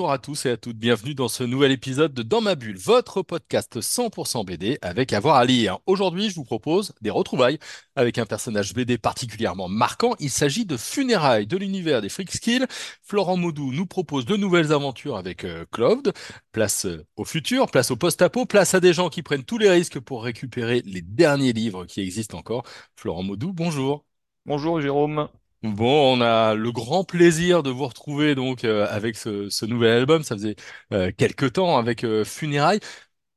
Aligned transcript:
Bonjour 0.00 0.12
à 0.12 0.18
tous 0.18 0.46
et 0.46 0.50
à 0.52 0.56
toutes, 0.56 0.78
bienvenue 0.78 1.14
dans 1.14 1.28
ce 1.28 1.44
nouvel 1.44 1.72
épisode 1.72 2.14
de 2.14 2.22
Dans 2.22 2.40
ma 2.40 2.54
bulle, 2.54 2.78
votre 2.78 3.20
podcast 3.20 3.80
100% 3.80 4.46
BD 4.46 4.78
avec 4.80 5.12
avoir 5.12 5.36
à 5.36 5.44
lire. 5.44 5.78
Aujourd'hui, 5.84 6.30
je 6.30 6.36
vous 6.36 6.44
propose 6.44 6.94
des 7.02 7.10
retrouvailles 7.10 7.58
avec 7.96 8.16
un 8.16 8.24
personnage 8.24 8.72
BD 8.72 8.96
particulièrement 8.96 9.68
marquant. 9.68 10.14
Il 10.18 10.30
s'agit 10.30 10.64
de 10.64 10.78
Funérailles 10.78 11.46
de 11.46 11.58
l'univers 11.58 12.00
des 12.00 12.08
Freakskill. 12.08 12.66
Florent 13.02 13.36
Maudou 13.36 13.72
nous 13.72 13.84
propose 13.84 14.24
de 14.24 14.36
nouvelles 14.36 14.72
aventures 14.72 15.18
avec 15.18 15.44
euh, 15.44 15.66
Claude. 15.70 16.14
Place 16.50 16.86
euh, 16.86 17.04
au 17.16 17.26
futur, 17.26 17.70
place 17.70 17.90
au 17.90 17.96
post-apo, 17.96 18.46
place 18.46 18.72
à 18.72 18.80
des 18.80 18.94
gens 18.94 19.10
qui 19.10 19.22
prennent 19.22 19.44
tous 19.44 19.58
les 19.58 19.68
risques 19.68 20.00
pour 20.00 20.24
récupérer 20.24 20.80
les 20.86 21.02
derniers 21.02 21.52
livres 21.52 21.84
qui 21.84 22.00
existent 22.00 22.38
encore. 22.38 22.62
Florent 22.96 23.22
Maudou, 23.22 23.52
bonjour. 23.52 24.06
Bonjour 24.46 24.80
Jérôme. 24.80 25.28
Bon, 25.62 26.16
on 26.18 26.20
a 26.22 26.54
le 26.54 26.72
grand 26.72 27.04
plaisir 27.04 27.62
de 27.62 27.68
vous 27.70 27.86
retrouver 27.86 28.34
donc 28.34 28.64
euh, 28.64 28.86
avec 28.88 29.14
ce, 29.16 29.64
nouvel 29.66 29.90
album. 29.98 30.22
Ça 30.22 30.34
faisait 30.34 30.56
euh, 30.92 31.12
quelques 31.16 31.52
temps 31.54 31.76
avec 31.76 32.02
euh, 32.04 32.24
Funérailles. 32.24 32.80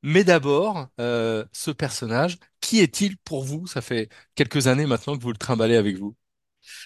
Mais 0.04 0.24
d'abord, 0.24 0.88
euh, 1.02 1.46
ce 1.54 1.72
personnage, 1.72 2.38
qui 2.62 2.80
est-il 2.82 3.18
pour 3.20 3.44
vous? 3.44 3.68
Ça 3.68 3.82
fait 3.82 4.10
quelques 4.36 4.68
années 4.68 4.86
maintenant 4.88 5.18
que 5.18 5.24
vous 5.24 5.32
le 5.32 5.38
trimballez 5.38 5.78
avec 5.78 5.98
vous. 5.98 6.16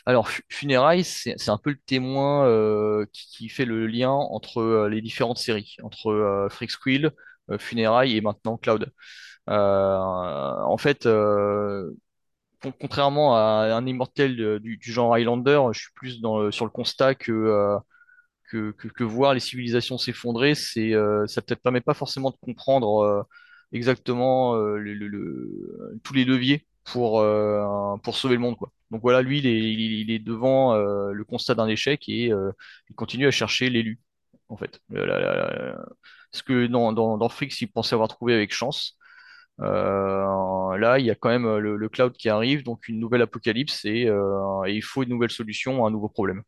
Alors 0.05 0.29
Fu- 0.29 0.43
Funérailles, 0.49 1.03
c'est 1.05 1.49
un 1.49 1.57
peu 1.57 1.71
le 1.71 1.79
témoin 1.85 2.45
euh, 2.47 3.05
qui, 3.13 3.49
fait 3.49 3.65
le 3.65 3.87
lien 3.87 4.11
entre 4.11 4.87
les 4.89 5.01
différentes 5.01 5.37
séries, 5.39 5.77
entre 5.83 6.47
Freak 6.51 6.71
Squill, 6.71 7.11
Funérailles 7.59 8.17
et 8.17 8.21
maintenant 8.21 8.57
Cloud. 8.57 8.91
En 9.47 10.77
fait, 10.77 11.07
contrairement 12.79 13.35
à 13.35 13.73
un 13.75 13.85
immortel 13.85 14.35
de- 14.35 14.57
du, 14.59 14.79
genre 14.81 15.13
Highlander, 15.13 15.61
je 15.73 15.79
suis 15.81 15.91
plus 15.95 16.19
sur 16.51 16.65
le 16.65 16.71
constat 16.71 17.15
que, 17.15 17.31
euh, 17.31 17.77
que, 18.51 18.71
que, 18.73 19.03
voir 19.03 19.33
les 19.33 19.39
civilisations 19.41 19.97
s'effondrer, 19.97 20.53
euh, 20.77 21.27
ça 21.27 21.41
peut-être 21.41 21.61
permet 21.63 21.81
pas 21.81 21.93
forcément 21.95 22.31
de 22.31 22.37
comprendre 22.41 23.01
euh, 23.03 23.23
exactement 23.73 24.55
euh, 24.55 24.79
tous 26.03 26.13
les 26.13 26.25
leviers 26.25 26.65
pour, 26.83 27.19
euh, 27.19 27.97
pour 28.03 28.15
sauver 28.15 28.35
le 28.35 28.41
monde, 28.41 28.57
quoi. 28.57 28.71
Donc 28.91 29.01
voilà, 29.01 29.21
lui, 29.21 29.39
il 29.39 30.11
est, 30.11 30.19
devant 30.19 30.73
euh, 30.75 31.11
le 31.11 31.23
constat 31.25 31.55
d'un 31.55 31.67
échec 31.67 32.07
et 32.07 32.31
euh, 32.31 32.51
il 32.89 32.95
continue 32.95 33.27
à 33.27 33.31
chercher 33.31 33.69
l'élu, 33.69 33.99
en 34.49 34.55
fait. 34.57 34.79
Euh, 34.93 35.75
Ce 36.31 36.43
que 36.43 36.67
dans, 36.67 36.93
dans, 36.93 37.17
dans 37.17 37.29
Fricks, 37.29 37.59
il 37.61 37.67
pensait 37.71 37.95
avoir 37.95 38.09
trouvé 38.09 38.33
avec 38.33 38.53
chance. 38.53 38.96
Euh, 39.59 40.77
là, 40.77 40.99
il 40.99 41.05
y 41.05 41.11
a 41.11 41.15
quand 41.15 41.29
même 41.29 41.57
le, 41.57 41.75
le 41.77 41.89
cloud 41.89 42.13
qui 42.17 42.29
arrive, 42.29 42.63
donc 42.63 42.87
une 42.87 42.99
nouvelle 42.99 43.21
apocalypse 43.23 43.85
et, 43.85 44.05
euh, 44.07 44.63
et 44.65 44.73
il 44.75 44.83
faut 44.83 45.03
une 45.03 45.09
nouvelle 45.09 45.31
solution 45.31 45.83
à 45.85 45.87
un 45.89 45.91
nouveau 45.91 46.09
problème. 46.09 46.43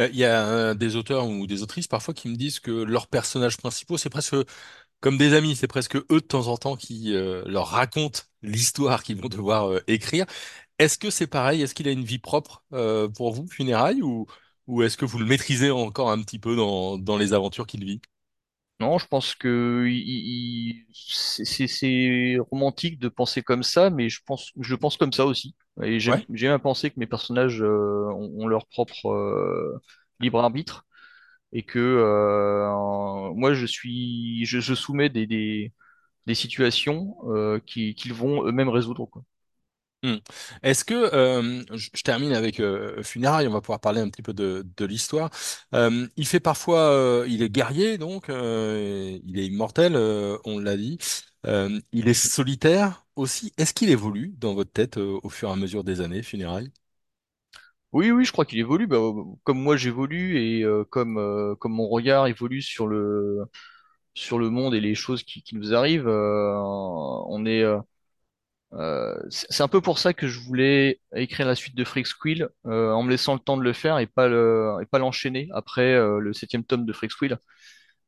Euh, 0.00 0.08
Il 0.12 0.16
y 0.16 0.24
a 0.24 0.46
euh, 0.48 0.74
des 0.74 0.96
auteurs 0.96 1.26
ou 1.28 1.46
des 1.46 1.62
autrices 1.62 1.88
parfois 1.88 2.14
qui 2.14 2.28
me 2.28 2.36
disent 2.36 2.60
que 2.60 2.70
leurs 2.70 3.06
personnages 3.08 3.56
principaux, 3.56 3.96
c'est 3.98 4.10
presque 4.10 4.34
comme 5.00 5.18
des 5.18 5.34
amis, 5.34 5.56
c'est 5.56 5.68
presque 5.68 5.96
eux 5.96 6.06
de 6.10 6.18
temps 6.20 6.48
en 6.48 6.56
temps 6.58 6.76
qui 6.76 7.14
euh, 7.14 7.44
leur 7.46 7.68
racontent 7.68 8.20
l'histoire 8.42 9.02
qu'ils 9.04 9.20
vont 9.20 9.28
devoir 9.28 9.70
euh, 9.72 9.80
écrire. 9.88 10.26
Est-ce 10.78 10.98
que 10.98 11.10
c'est 11.10 11.26
pareil? 11.28 11.62
Est-ce 11.62 11.74
qu'il 11.74 11.88
a 11.88 11.92
une 11.92 12.04
vie 12.04 12.18
propre 12.20 12.64
euh, 12.74 13.08
pour 13.08 13.32
vous, 13.34 13.48
Funérailles, 13.48 14.02
ou, 14.02 14.26
ou 14.68 14.82
est-ce 14.84 14.96
que 14.98 15.06
vous 15.06 15.18
le 15.18 15.26
maîtrisez 15.26 15.70
encore 15.72 16.10
un 16.12 16.22
petit 16.22 16.38
peu 16.38 16.56
dans, 16.56 16.98
dans 16.98 17.18
les 17.18 17.32
aventures 17.34 17.66
qu'il 17.66 17.84
vit? 17.84 18.00
Non, 18.80 18.98
je 18.98 19.06
pense 19.06 19.34
que 19.34 19.86
il- 19.88 19.96
il- 20.08 20.86
c'est 21.44 22.38
romantique 22.50 22.98
de 22.98 23.08
penser 23.08 23.42
comme 23.42 23.62
ça, 23.62 23.90
mais 23.90 24.08
je 24.08 24.20
pense, 24.26 24.50
je 24.60 24.74
pense 24.74 24.96
comme 24.96 25.12
ça 25.12 25.26
aussi. 25.26 25.54
Et 25.82 26.00
j'aime 26.00 26.20
Ouais. 26.20 26.26
à 26.52 26.58
penser 26.58 26.90
que 26.90 26.98
mes 27.00 27.06
personnages 27.06 27.62
euh, 27.62 28.08
ont, 28.12 28.32
ont 28.44 28.46
leur 28.48 28.66
propre 28.66 29.08
euh, 29.10 29.78
libre 30.20 30.40
arbitre 30.40 30.86
et 31.52 31.62
que 31.64 31.78
euh, 31.80 33.32
moi 33.34 33.54
je 33.54 33.66
suis, 33.66 34.44
je, 34.46 34.60
je 34.60 34.74
soumets 34.74 35.08
des, 35.10 35.26
des, 35.26 35.72
des 36.26 36.34
situations 36.34 37.16
qui- 37.66 37.94
qu'ils 37.96 38.14
vont 38.14 38.44
eux-mêmes 38.46 38.68
résoudre, 38.70 39.06
quoi. 39.06 39.22
Hmm. 40.06 40.18
Est-ce 40.62 40.84
que 40.84 40.94
euh, 40.94 41.64
je, 41.72 42.02
termine 42.04 42.32
avec 42.32 42.60
euh, 42.60 43.02
Funérailles, 43.02 43.48
on 43.48 43.52
va 43.52 43.60
pouvoir 43.60 43.80
parler 43.80 44.00
un 44.00 44.08
petit 44.08 44.22
peu 44.22 44.32
de, 44.32 44.64
l'histoire. 44.84 45.30
Euh, 45.74 46.06
il 46.16 46.28
fait 46.28 46.38
parfois, 46.38 46.90
euh, 46.92 47.26
il 47.28 47.42
est 47.42 47.50
guerrier 47.50 47.98
donc, 47.98 48.26
il 48.28 49.38
est 49.38 49.46
immortel, 49.46 49.96
on 50.44 50.60
l'a 50.60 50.76
dit. 50.76 50.98
Il 51.44 52.08
est 52.08 52.14
solitaire 52.14 53.04
aussi. 53.16 53.52
Est-ce 53.58 53.74
qu'il 53.74 53.90
évolue 53.90 54.34
dans 54.38 54.54
votre 54.54 54.70
tête 54.70 54.96
au 54.96 55.28
fur 55.28 55.48
et 55.48 55.52
à 55.52 55.56
mesure 55.56 55.82
des 55.82 56.00
années, 56.00 56.22
Funérailles? 56.22 56.70
Oui, 57.92 58.12
oui, 58.12 58.24
je 58.24 58.30
crois 58.30 58.44
qu'il 58.44 58.58
évolue, 58.60 58.86
bah, 58.86 58.98
comme 59.42 59.60
moi 59.60 59.76
j'évolue 59.76 60.38
et 60.38 60.64
comme, 60.90 61.56
comme 61.58 61.72
mon 61.72 61.88
regard 61.88 62.28
évolue 62.28 62.62
sur 62.62 62.86
le, 62.86 63.44
sur 64.14 64.38
le 64.38 64.50
monde 64.50 64.74
et 64.74 64.80
les 64.80 64.94
choses 64.94 65.24
qui, 65.24 65.42
nous 65.52 65.74
arrivent. 65.74 66.08
on 66.08 67.44
est, 67.44 67.64
euh, 68.76 69.14
c'est 69.30 69.62
un 69.62 69.68
peu 69.68 69.80
pour 69.80 69.98
ça 69.98 70.12
que 70.12 70.28
je 70.28 70.38
voulais 70.40 71.00
écrire 71.14 71.46
la 71.46 71.54
suite 71.54 71.74
de 71.76 71.84
Freak 71.84 72.06
Squill 72.06 72.48
euh, 72.66 72.92
en 72.92 73.02
me 73.02 73.10
laissant 73.10 73.34
le 73.34 73.40
temps 73.40 73.56
de 73.56 73.62
le 73.62 73.72
faire 73.72 73.98
et 73.98 74.06
pas 74.06 74.28
le, 74.28 74.76
et 74.82 74.86
pas 74.86 74.98
l'enchaîner 74.98 75.48
après 75.52 75.94
euh, 75.94 76.18
le 76.18 76.32
septième 76.34 76.64
tome 76.64 76.84
de 76.84 76.92
Freak 76.92 77.10
Squill. 77.12 77.38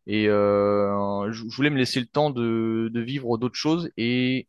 Et 0.06 0.24
je 0.26 1.56
voulais 1.56 1.70
me 1.70 1.78
laisser 1.78 2.00
le 2.00 2.06
temps 2.06 2.30
de, 2.30 2.90
vivre 2.94 3.38
d'autres 3.38 3.56
choses 3.56 3.90
et 3.96 4.48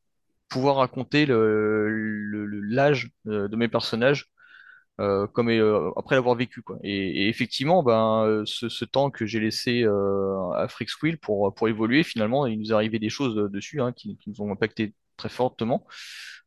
pouvoir 0.49 0.77
raconter 0.77 1.25
l'âge 1.27 3.11
de 3.25 3.55
mes 3.55 3.67
personnages 3.67 4.31
comme 4.97 5.49
après 5.97 6.15
l'avoir 6.15 6.35
vécu 6.35 6.61
quoi. 6.61 6.77
Et, 6.83 7.29
effectivement, 7.29 7.83
ben 7.83 8.43
ce, 8.45 8.85
temps 8.85 9.11
que 9.11 9.25
j'ai 9.25 9.39
laissé 9.41 9.83
à 9.83 10.67
Freaks 10.69 11.01
Wheel 11.03 11.17
pour 11.17 11.53
pour 11.53 11.67
évoluer, 11.67 12.03
finalement, 12.03 12.45
il 12.45 12.59
nous 12.59 12.71
est 12.71 12.75
arrivé 12.75 12.99
des 12.99 13.09
choses 13.09 13.35
dessus 13.51 13.81
hein, 13.81 13.91
qui, 13.91 14.17
qui 14.17 14.29
nous 14.29 14.41
ont 14.41 14.51
impacté 14.51 14.93
très 15.19 15.29
fortement. 15.29 15.85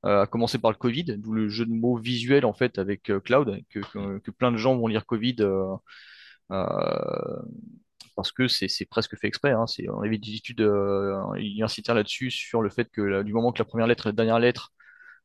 Euh, 0.04 0.22
à 0.22 0.26
commencer 0.26 0.58
par 0.58 0.72
le 0.72 0.76
Covid, 0.76 1.04
d'où 1.18 1.32
le 1.32 1.48
jeu 1.48 1.64
de 1.64 1.70
mots 1.70 1.96
visuel 1.96 2.44
en 2.44 2.52
fait 2.52 2.78
avec 2.78 3.08
euh, 3.08 3.20
Cloud, 3.20 3.62
que, 3.70 4.30
plein 4.32 4.50
de 4.50 4.56
gens 4.56 4.76
vont 4.76 4.88
lire 4.88 5.06
Covid 5.06 5.36
euh, 5.42 5.76
parce 8.16 8.32
que 8.32 8.48
c'est 8.48 8.84
presque 8.86 9.16
fait 9.16 9.28
exprès. 9.28 9.52
Hein, 9.52 9.64
on 9.88 10.02
avait 10.02 10.18
des 10.18 10.34
études 10.34 10.60
euh, 10.60 11.32
universitaires 11.34 11.94
là-dessus 11.94 12.30
sur 12.30 12.62
le 12.62 12.68
fait 12.68 12.90
que 12.90 13.22
du 13.22 13.32
moment 13.32 13.52
que 13.52 13.60
la 13.60 13.64
première 13.64 13.86
lettre 13.86 14.06
et 14.06 14.10
la 14.10 14.12
dernière 14.12 14.40
lettre 14.40 14.72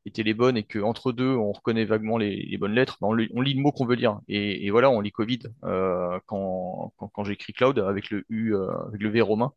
étaient 0.05 0.23
les 0.23 0.33
bonnes 0.35 0.57
et 0.57 0.63
que 0.63 0.79
entre 0.79 1.11
deux 1.11 1.35
on 1.35 1.51
reconnaît 1.51 1.85
vaguement 1.85 2.17
les, 2.17 2.57
bonnes 2.59 2.73
lettres, 2.73 2.97
ben, 3.01 3.07
on, 3.07 3.13
lit, 3.13 3.53
le 3.55 3.61
mot 3.61 3.71
qu'on 3.71 3.85
veut 3.85 3.95
lire. 3.95 4.19
Et, 4.27 4.69
voilà, 4.71 4.89
on 4.91 5.01
lit 5.01 5.11
Covid 5.11 5.39
quand, 5.61 6.93
quand, 6.97 7.07
quand 7.09 7.23
j'écris 7.23 7.53
Cloud 7.53 7.79
avec 7.79 8.11
le 8.11 8.25
U, 8.29 8.55
avec 8.55 9.01
le 9.01 9.09
V 9.09 9.21
romain. 9.21 9.53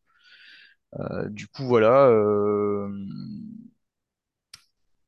Du 1.29 1.47
coup, 1.47 1.65
voilà. 1.65 2.09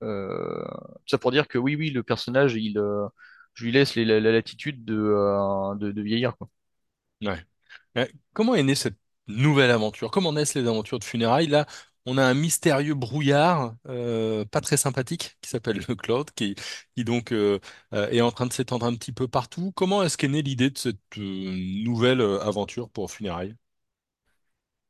Euh, 0.03 0.63
ça 1.07 1.17
pour 1.17 1.31
dire 1.31 1.47
que 1.47 1.57
oui, 1.57 1.75
oui, 1.75 1.89
le 1.89 2.03
personnage, 2.03 2.55
il, 2.55 2.77
euh, 2.77 3.07
je 3.53 3.65
lui 3.65 3.71
laisse 3.71 3.95
la, 3.95 4.19
la 4.19 4.31
latitude 4.31 4.85
de, 4.85 4.95
euh, 4.95 5.75
de, 5.75 6.01
vieillir. 6.01 6.33
Ouais. 7.21 8.11
Comment 8.33 8.55
est 8.55 8.63
née 8.63 8.75
cette 8.75 8.97
nouvelle 9.27 9.71
aventure? 9.71 10.11
Comment 10.11 10.33
naissent 10.33 10.55
les 10.55 10.67
aventures 10.67 10.99
de 10.99 11.03
Funérailles? 11.03 11.47
Là, 11.47 11.65
on 12.05 12.17
a 12.17 12.23
un 12.23 12.33
mystérieux 12.33 12.95
brouillard, 12.95 13.75
pas 13.85 14.61
très 14.61 14.77
sympathique, 14.77 15.37
qui 15.41 15.49
s'appelle 15.49 15.81
le 15.87 15.95
Cloud, 15.95 16.31
qui, 16.35 16.55
donc 16.97 17.31
est 17.31 18.21
en 18.21 18.31
train 18.31 18.45
de 18.47 18.53
s'étendre 18.53 18.85
un 18.85 18.95
petit 18.95 19.13
peu 19.13 19.27
partout. 19.27 19.71
Comment 19.73 20.03
est-ce 20.03 20.17
qu'est 20.17 20.27
née 20.27 20.41
l'idée 20.41 20.69
de 20.69 20.77
cette 20.77 20.99
nouvelle 21.15 22.21
aventure 22.41 22.89
pour 22.89 23.09
Funérailles? 23.09 23.55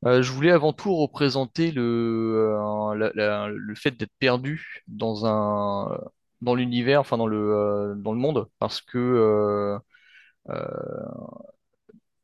Euh, 0.06 0.22
je 0.22 0.32
voulais 0.34 0.52
avant 0.52 0.74
tout 0.74 0.94
représenter 0.96 1.72
le, 1.72 1.82
euh, 1.82 3.48
le 3.56 3.76
fait 3.76 3.92
d'être 3.92 4.12
perdu 4.20 4.84
dans 4.88 5.26
un, 5.26 5.98
dans 6.42 6.56
l'univers, 6.56 7.00
enfin 7.00 7.18
dans 7.18 7.28
le, 7.28 7.38
euh, 7.38 7.96
dans 7.96 8.12
le 8.12 8.20
monde, 8.20 8.50
parce 8.60 8.82
que 8.82 9.80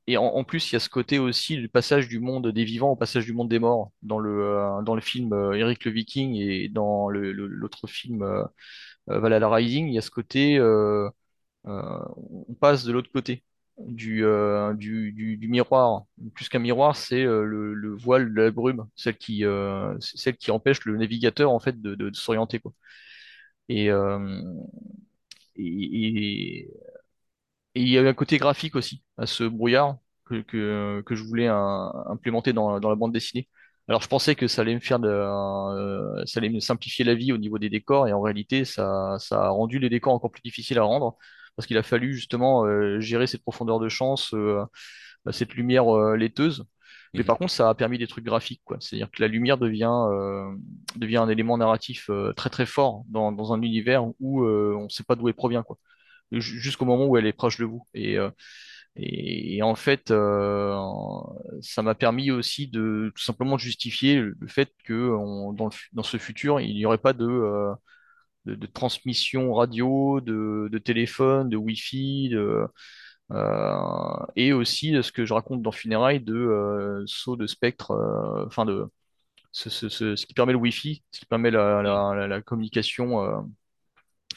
Et 0.07 0.17
en, 0.17 0.43
plus, 0.43 0.71
il 0.71 0.73
y 0.73 0.75
a 0.75 0.79
ce 0.79 0.89
côté 0.89 1.19
aussi, 1.19 1.55
le 1.57 1.67
passage 1.67 2.07
du 2.07 2.19
monde 2.19 2.47
des 2.47 2.63
vivants 2.63 2.91
au 2.91 2.95
passage 2.95 3.25
du 3.25 3.33
monde 3.33 3.47
des 3.49 3.59
morts 3.59 3.91
dans 4.01 4.17
le, 4.19 4.81
dans 4.83 4.95
le 4.95 5.01
film 5.01 5.31
Eric 5.53 5.85
le 5.85 5.91
Viking 5.91 6.35
et 6.35 6.67
dans 6.67 7.09
le, 7.09 7.31
l'autre 7.31 7.85
film 7.87 8.25
Valhalla 9.07 9.49
Rising, 9.49 9.87
il 9.87 9.93
y 9.93 9.97
a 9.99 10.01
ce 10.01 10.11
côté, 10.11 10.59
on 11.65 12.53
passe 12.59 12.83
de 12.85 12.91
l'autre 12.91 13.11
côté 13.11 13.43
du, 13.87 14.25
euh, 14.25 14.73
du, 14.73 15.11
du, 15.11 15.37
du 15.37 15.47
miroir. 15.47 16.05
Plus 16.33 16.49
qu'un 16.49 16.59
miroir, 16.59 16.95
c'est 16.95 17.23
euh, 17.23 17.43
le, 17.43 17.73
le 17.73 17.95
voile 17.95 18.33
de 18.33 18.41
la 18.41 18.51
brume, 18.51 18.87
celle 18.95 19.17
qui, 19.17 19.45
euh, 19.45 19.95
celle 19.99 20.37
qui 20.37 20.51
empêche 20.51 20.85
le 20.85 20.97
navigateur 20.97 21.51
en 21.51 21.59
fait 21.59 21.81
de, 21.81 22.11
s'orienter. 22.13 22.61
Et, 23.69 23.89
il 27.75 27.87
y 27.87 27.97
avait 27.97 28.09
un 28.09 28.13
côté 28.13 28.37
graphique 28.37 28.75
aussi 28.75 29.03
à 29.17 29.25
ce 29.25 29.43
brouillard 29.43 29.97
que, 30.25 30.41
que, 30.41 31.15
je 31.15 31.23
voulais 31.23 31.47
implémenter 31.47 32.53
dans, 32.53 32.79
dans 32.79 32.89
la 32.89 32.95
bande 32.95 33.13
dessinée. 33.13 33.47
Alors 33.87 34.01
je 34.01 34.07
pensais 34.07 34.35
que 34.35 34.47
ça 34.47 34.61
allait 34.61 34.75
me 34.75 34.79
faire 34.79 34.99
ça 36.25 36.39
allait 36.39 36.49
me 36.49 36.59
simplifier 36.59 37.05
la 37.05 37.15
vie 37.15 37.31
au 37.33 37.37
niveau 37.37 37.57
des 37.59 37.69
décors 37.69 38.07
et 38.07 38.13
en 38.13 38.21
réalité 38.21 38.65
ça, 38.65 39.17
ça 39.19 39.45
a 39.45 39.49
rendu 39.49 39.79
les 39.79 39.89
décors 39.89 40.13
encore 40.13 40.31
plus 40.31 40.41
difficiles 40.43 40.77
à 40.79 40.83
rendre 40.83 41.17
parce 41.59 41.67
qu'il 41.67 41.77
a 41.77 41.83
fallu 41.83 42.15
justement 42.15 42.65
euh, 42.65 43.01
gérer 43.01 43.27
cette 43.27 43.44
profondeur 43.44 43.79
de 43.81 43.89
champ, 43.89 44.15
euh, 44.33 44.65
cette 45.31 45.53
lumière 45.56 45.94
euh, 45.95 46.15
laiteuse. 46.17 46.65
Mais 47.17 47.23
Mhm. 47.23 47.25
par 47.25 47.38
contre, 47.38 47.51
ça 47.51 47.69
a 47.69 47.75
permis 47.75 47.97
des 47.97 48.07
trucs 48.07 48.25
graphiques, 48.25 48.61
quoi. 48.65 48.77
C'est-à-dire 48.79 49.09
que 49.11 49.21
la 49.21 49.27
lumière 49.27 49.57
devient, 49.57 49.91
euh, 50.11 50.51
devient 50.95 51.17
un 51.17 51.29
élément 51.29 51.57
narratif 51.57 52.09
euh, 52.09 52.33
très 52.33 52.50
très 52.50 52.65
fort 52.65 53.03
dans, 53.09 53.31
dans 53.33 53.53
un 53.53 53.61
univers 53.61 54.06
où 54.21 54.44
euh, 54.45 54.75
on 54.77 54.85
ne 54.85 54.89
sait 54.89 55.03
pas 55.03 55.15
d'où 55.15 55.27
elle 55.27 55.33
provient, 55.35 55.63
quoi. 55.63 55.77
Ju- 56.31 56.59
Jusqu'au 56.61 56.85
moment 56.85 57.07
où 57.07 57.17
elle 57.17 57.27
est 57.27 57.33
proche 57.33 57.57
de 57.59 57.65
vous. 57.65 57.83
Et, 57.95 58.17
et, 58.97 59.57
et 59.57 59.63
en 59.63 59.75
fait, 59.75 60.11
ça 61.61 61.81
m'a 61.81 61.95
permis 61.95 62.31
aussi 62.31 62.67
de 62.67 63.11
tout 63.15 63.23
simplement 63.23 63.57
justifier 63.57 64.17
le 64.21 64.47
fait 64.47 64.71
que 64.83 64.94
on- 65.11 65.53
dans, 65.53 65.65
le 65.65 65.71
dans 65.94 66.03
ce 66.03 66.17
futur, 66.17 66.59
il 66.59 66.75
n'y 66.75 66.85
aurait 66.85 66.97
pas 66.97 67.13
de, 67.13 67.25
de, 68.49 68.55
de 68.55 68.67
transmission 68.67 69.53
radio, 69.53 70.19
de, 70.21 70.69
de 70.71 70.77
téléphone, 70.79 71.49
de 71.49 71.57
Wi-Fi, 71.57 72.29
de, 72.29 72.65
euh, 73.31 74.25
et 74.35 74.53
aussi 74.53 74.95
ce 75.03 75.11
que 75.11 75.25
je 75.25 75.33
raconte 75.33 75.61
dans 75.61 75.71
Funérailles 75.71 76.21
de 76.21 76.35
euh, 76.35 77.03
saut 77.05 77.35
de 77.35 77.45
spectre, 77.47 77.91
euh, 77.91 78.45
enfin 78.47 78.65
de 78.65 78.85
ce, 79.51 79.69
ce, 79.69 79.89
ce, 79.89 80.15
ce 80.15 80.25
qui 80.25 80.33
permet 80.33 80.53
le 80.53 80.59
Wi-Fi, 80.59 81.03
ce 81.11 81.19
qui 81.19 81.25
permet 81.25 81.51
la, 81.51 81.83
la, 81.83 82.13
la, 82.15 82.27
la 82.27 82.41
communication 82.41 83.45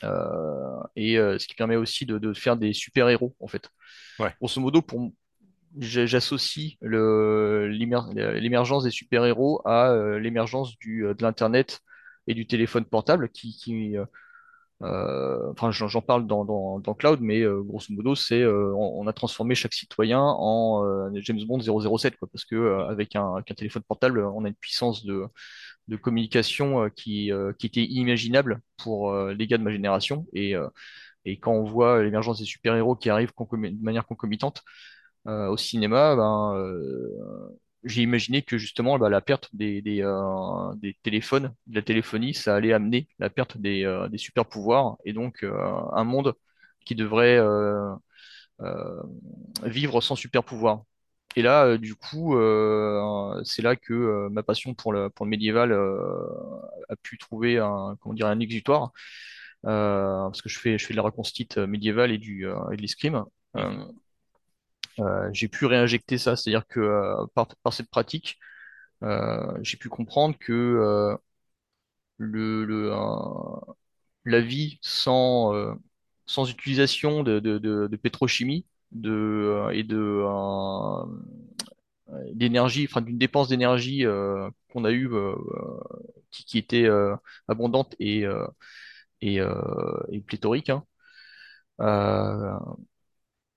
euh, 0.05 0.81
et 0.97 1.17
ce 1.17 1.47
qui 1.47 1.55
permet 1.55 1.77
aussi 1.77 2.07
de, 2.07 2.19
de 2.19 2.35
faire 2.35 2.57
des 2.57 2.73
super-héros 2.73 3.37
en 3.41 3.47
fait. 3.47 3.71
Ouais, 4.19 4.35
Grosso 4.41 4.61
modo, 4.61 4.83
pour 4.83 5.13
j'associe 5.79 6.77
l'émergence 6.83 8.85
des 8.85 8.91
super-héros 8.91 9.63
à 9.65 9.95
l'émergence 10.19 10.77
de 10.79 11.23
l'internet 11.23 11.81
et 12.27 12.35
du 12.35 12.47
téléphone 12.47 12.85
portable 12.85 13.29
qui, 13.31 13.57
qui 13.57 13.97
euh, 13.97 14.05
euh, 14.83 15.53
enfin 15.53 15.71
j'en 15.71 16.03
parle 16.03 16.27
dans, 16.27 16.45
dans, 16.45 16.81
dans 16.81 16.95
Cloud 16.95 17.21
mais 17.21 17.41
euh, 17.43 17.63
grosso 17.63 17.87
modo 17.95 18.17
c'est 18.17 18.43
euh, 18.43 18.75
on, 18.75 19.07
a 19.07 19.13
transformé 19.13 19.55
chaque 19.55 19.75
citoyen 19.75 20.21
en 20.21 20.85
euh, 20.85 21.11
James 21.23 21.41
Bond 21.47 21.61
007 21.61 22.17
quoi 22.17 22.29
parce 22.33 22.45
que 22.45 22.57
euh, 22.57 22.89
avec 22.89 23.15
un, 23.15 23.35
avec 23.35 23.51
un 23.51 23.55
téléphone 23.55 23.83
portable 23.85 24.21
on 24.25 24.45
a 24.45 24.49
une 24.49 24.55
puissance 24.55 25.05
de 25.05 25.27
de 25.89 25.97
communication 25.97 26.89
qui 26.91 27.31
qui 27.59 27.67
était 27.67 27.85
inimaginable 27.85 28.61
pour 28.79 29.15
les 29.15 29.47
gars 29.49 29.59
de 29.59 29.65
ma 29.65 29.73
génération. 29.73 30.27
Et 30.33 30.55
et 31.25 31.39
quand 31.39 31.53
on 31.53 31.65
voit 31.65 32.03
l'émergence 32.03 32.39
des 32.39 32.45
super-héros 32.45 32.97
qui 32.97 33.11
arrivent 33.11 33.33
de 33.37 33.85
manière 33.85 34.07
concomitante 34.07 34.63
au 35.27 35.57
cinéma, 35.57 36.17
ben, 36.17 36.57
j'ai 37.85 38.03
imaginé 38.03 38.43
que 38.43 38.59
justement 38.59 38.99
bah, 38.99 39.09
la 39.09 39.21
perte 39.21 39.51
euh, 39.61 40.75
des 40.77 40.97
téléphones, 41.03 41.55
de 41.67 41.75
la 41.77 41.83
téléphonie, 41.83 42.35
ça 42.35 42.55
allait 42.55 42.73
amener 42.73 43.09
la 43.19 43.31
perte 43.31 43.59
des, 43.59 43.85
euh, 43.85 44.09
super 44.17 44.47
pouvoirs 44.47 44.97
et 45.05 45.13
donc 45.13 45.43
euh, 45.43 45.53
un 45.93 46.05
monde 46.05 46.35
qui 46.85 46.95
devrait 46.95 47.39
euh, 47.39 47.95
vivre 49.65 50.01
sans 50.01 50.17
super 50.17 50.45
pouvoir. 50.45 50.83
Et 51.37 51.43
là, 51.43 51.79
du 51.79 51.95
coup, 51.95 52.37
c'est 53.45 53.63
là 53.63 53.75
que 53.77 54.29
ma 54.29 54.43
passion 54.43 54.75
pour 54.75 54.93
le, 54.93 55.11
médiéval 55.23 55.73
a 55.73 56.97
pu 56.97 57.17
trouver 57.19 57.59
un, 57.59 57.97
comment 58.01 58.15
dire, 58.15 58.27
un 58.27 58.39
exutoire, 58.41 58.93
parce 59.63 60.43
que 60.43 60.49
je 60.51 60.59
fais, 60.59 60.79
je 60.79 60.85
fais 60.87 60.93
de 60.93 60.99
la 60.99 61.03
reconstite 61.03 61.57
médiévale 61.59 62.13
et 62.13 62.19
du, 62.19 62.43
de 62.43 62.77
l'escrime. 62.77 63.25
J'ai 65.33 65.49
pu 65.49 65.67
réinjecter 65.67 66.19
ça, 66.19 66.37
c'est-à-dire 66.37 66.67
que 66.67 66.81
euh, 66.81 67.27
par, 67.35 67.49
cette 67.73 67.91
pratique, 67.91 68.39
euh, 69.05 69.59
j'ai 69.63 69.77
pu 69.79 69.89
comprendre 69.89 70.37
que 70.39 70.53
euh, 70.53 71.17
euh, 72.91 73.61
la 74.25 74.41
vie 74.41 74.79
sans, 74.83 75.55
euh, 75.55 75.75
utilisation 76.47 77.23
de, 77.23 77.97
pétrochimie 78.03 78.67
euh, 79.07 79.71
et 79.71 79.83
euh, 79.91 81.05
d'énergie, 82.33 82.87
enfin 82.91 83.01
d'une 83.01 83.19
dépense 83.19 83.49
d'énergie 83.49 84.05
euh, 84.07 84.51
qu'on 84.73 84.85
a 84.85 84.91
eue 84.91 85.09
euh, 85.13 85.35
qui, 86.31 86.59
était 86.59 86.85
euh, 86.85 87.15
abondante 87.49 87.95
et, 87.99 88.27
euh, 88.27 88.47
euh, 89.41 89.53
pléthorique, 90.23 90.71
hein, 90.71 90.85
euh, 91.81 92.59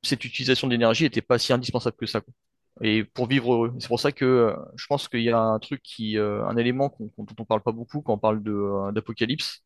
cette 0.05 0.25
utilisation 0.25 0.67
d'énergie 0.67 1.03
n'était 1.03 1.21
pas 1.21 1.39
si 1.39 1.53
indispensable 1.53 1.97
que 1.97 2.05
ça, 2.05 2.21
quoi. 2.21 2.33
Et 2.81 3.03
pour 3.05 3.27
vivre 3.27 3.53
heureux. 3.53 3.73
C'est 3.79 3.87
pour 3.87 3.99
ça 3.99 4.11
que 4.11 4.25
euh, 4.25 4.55
je 4.75 4.85
pense 4.87 5.07
qu'il 5.07 5.21
y 5.21 5.29
a 5.29 5.39
un 5.39 5.59
truc 5.59 5.81
qui, 5.81 6.17
euh, 6.17 6.45
un 6.45 6.57
élément 6.57 6.95
dont 6.99 7.25
on 7.39 7.45
parle 7.45 7.61
pas 7.61 7.71
beaucoup 7.71 8.01
quand 8.01 8.13
on 8.13 8.17
parle 8.17 8.41
euh, 8.47 8.91
d'apocalypse 8.91 9.63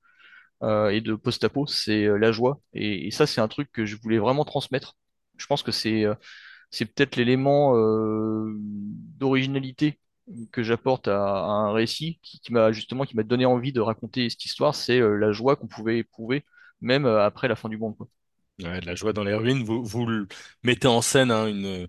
et 0.63 1.01
de 1.01 1.15
post-apo, 1.15 1.67
c'est 1.67 2.05
la 2.19 2.31
joie. 2.33 2.59
Et, 2.73 3.11
ça, 3.11 3.25
c'est 3.27 3.41
un 3.41 3.47
truc 3.47 3.71
que 3.71 3.85
je 3.85 3.95
voulais 3.95 4.19
vraiment 4.19 4.45
transmettre. 4.45 4.95
Je 5.37 5.45
pense 5.47 5.63
que 5.63 5.71
c'est 5.71 6.05
peut-être 6.71 7.15
l'élément 7.15 7.73
d'originalité 9.17 9.99
que 10.51 10.63
j'apporte 10.63 11.07
à, 11.07 11.17
un 11.17 11.71
récit 11.71 12.19
qui, 12.21 12.41
m'a 12.51 12.71
justement 12.73 13.05
qui 13.05 13.15
m'a 13.15 13.23
donné 13.23 13.45
envie 13.45 13.73
de 13.73 13.81
raconter 13.81 14.29
cette 14.29 14.45
histoire, 14.45 14.75
c'est 14.75 14.99
la 14.99 15.31
joie 15.31 15.55
qu'on 15.55 15.67
pouvait 15.67 15.99
éprouver 15.99 16.45
même 16.81 17.05
après 17.05 17.47
la 17.47 17.55
fin 17.55 17.69
du 17.69 17.77
monde. 17.77 17.95
Ouais, 18.59 18.81
de 18.81 18.85
la 18.85 18.95
joie 18.95 19.13
dans 19.13 19.23
les 19.23 19.33
ruines. 19.33 19.63
Vous, 19.63 19.83
vous 19.83 20.05
le 20.05 20.27
mettez 20.63 20.87
en 20.87 21.01
scène 21.01 21.31
hein, 21.31 21.47
une, 21.47 21.87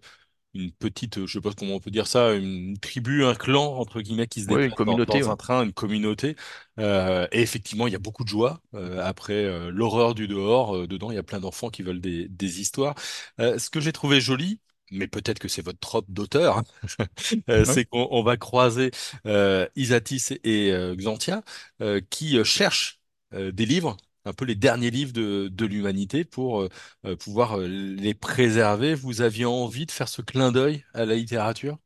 une 0.54 0.72
petite, 0.72 1.18
euh, 1.18 1.26
je 1.26 1.34
sais 1.34 1.40
pas 1.40 1.52
comment 1.54 1.76
on 1.76 1.80
peut 1.80 1.90
dire 1.92 2.06
ça, 2.06 2.34
une 2.34 2.78
tribu, 2.78 3.24
un 3.24 3.34
clan, 3.34 3.76
entre 3.78 4.02
guillemets, 4.02 4.26
qui 4.28 4.42
se 4.42 4.46
Ouais, 4.46 4.66
une 4.66 4.72
déplace 4.72 4.84
dans, 4.84 5.00
communauté, 5.00 5.22
dans 5.22 5.26
ouais. 5.26 5.32
un 5.32 5.36
train, 5.36 5.64
une 5.64 5.72
communauté. 5.72 6.36
Euh, 6.80 7.28
et 7.32 7.42
effectivement, 7.42 7.86
il 7.86 7.92
y 7.94 7.96
a 7.96 8.00
beaucoup 8.00 8.24
de 8.24 8.28
joie. 8.28 8.60
Euh, 8.74 9.00
après 9.04 9.34
euh, 9.46 9.70
l'horreur 9.72 10.14
du 10.14 10.28
dehors, 10.28 10.76
euh, 10.76 10.86
dedans, 10.88 11.10
il 11.12 11.16
y 11.16 11.18
a 11.18 11.24
plein 11.24 11.40
d'enfants 11.40 11.70
qui 11.70 11.82
veulent 11.84 12.00
des, 12.02 12.28
des 12.28 12.60
histoires. 12.60 12.96
Euh, 13.40 13.58
ce 13.58 13.70
que 13.70 13.80
j'ai 13.80 13.92
trouvé 13.92 14.20
joli, 14.20 14.60
mais 14.92 15.08
peut-être 15.08 15.38
que 15.40 15.48
c'est 15.48 15.62
votre 15.62 15.80
trope 15.80 16.06
d'auteur, 16.10 16.62
euh, 17.50 17.64
Ouais. 17.64 17.64
c'est 17.64 17.84
qu'on 17.86 18.08
on 18.10 18.22
va 18.22 18.36
croiser 18.36 18.90
euh, 19.26 19.68
Isatis 19.76 20.32
et 20.44 20.72
euh, 20.72 20.94
Xantia, 20.96 21.42
euh, 21.82 22.00
qui 22.10 22.38
euh, 22.38 22.44
cherchent 22.44 23.00
euh, 23.34 23.52
des 23.52 23.66
livres. 23.66 23.96
Un 24.24 24.32
peu 24.32 24.44
les 24.44 24.54
derniers 24.54 24.90
livres 24.90 25.12
de, 25.12 25.64
l'humanité 25.64 26.24
pour 26.24 26.62
euh, 26.62 26.68
euh, 27.04 27.16
pouvoir 27.16 27.58
euh, 27.58 27.66
les 27.66 28.14
préserver. 28.14 28.94
Vous 28.94 29.20
aviez 29.20 29.44
envie 29.44 29.86
de 29.86 29.90
faire 29.90 30.08
ce 30.08 30.22
clin 30.22 30.52
d'œil 30.52 30.84
à 30.94 31.04
la 31.04 31.14
littérature? 31.14 31.78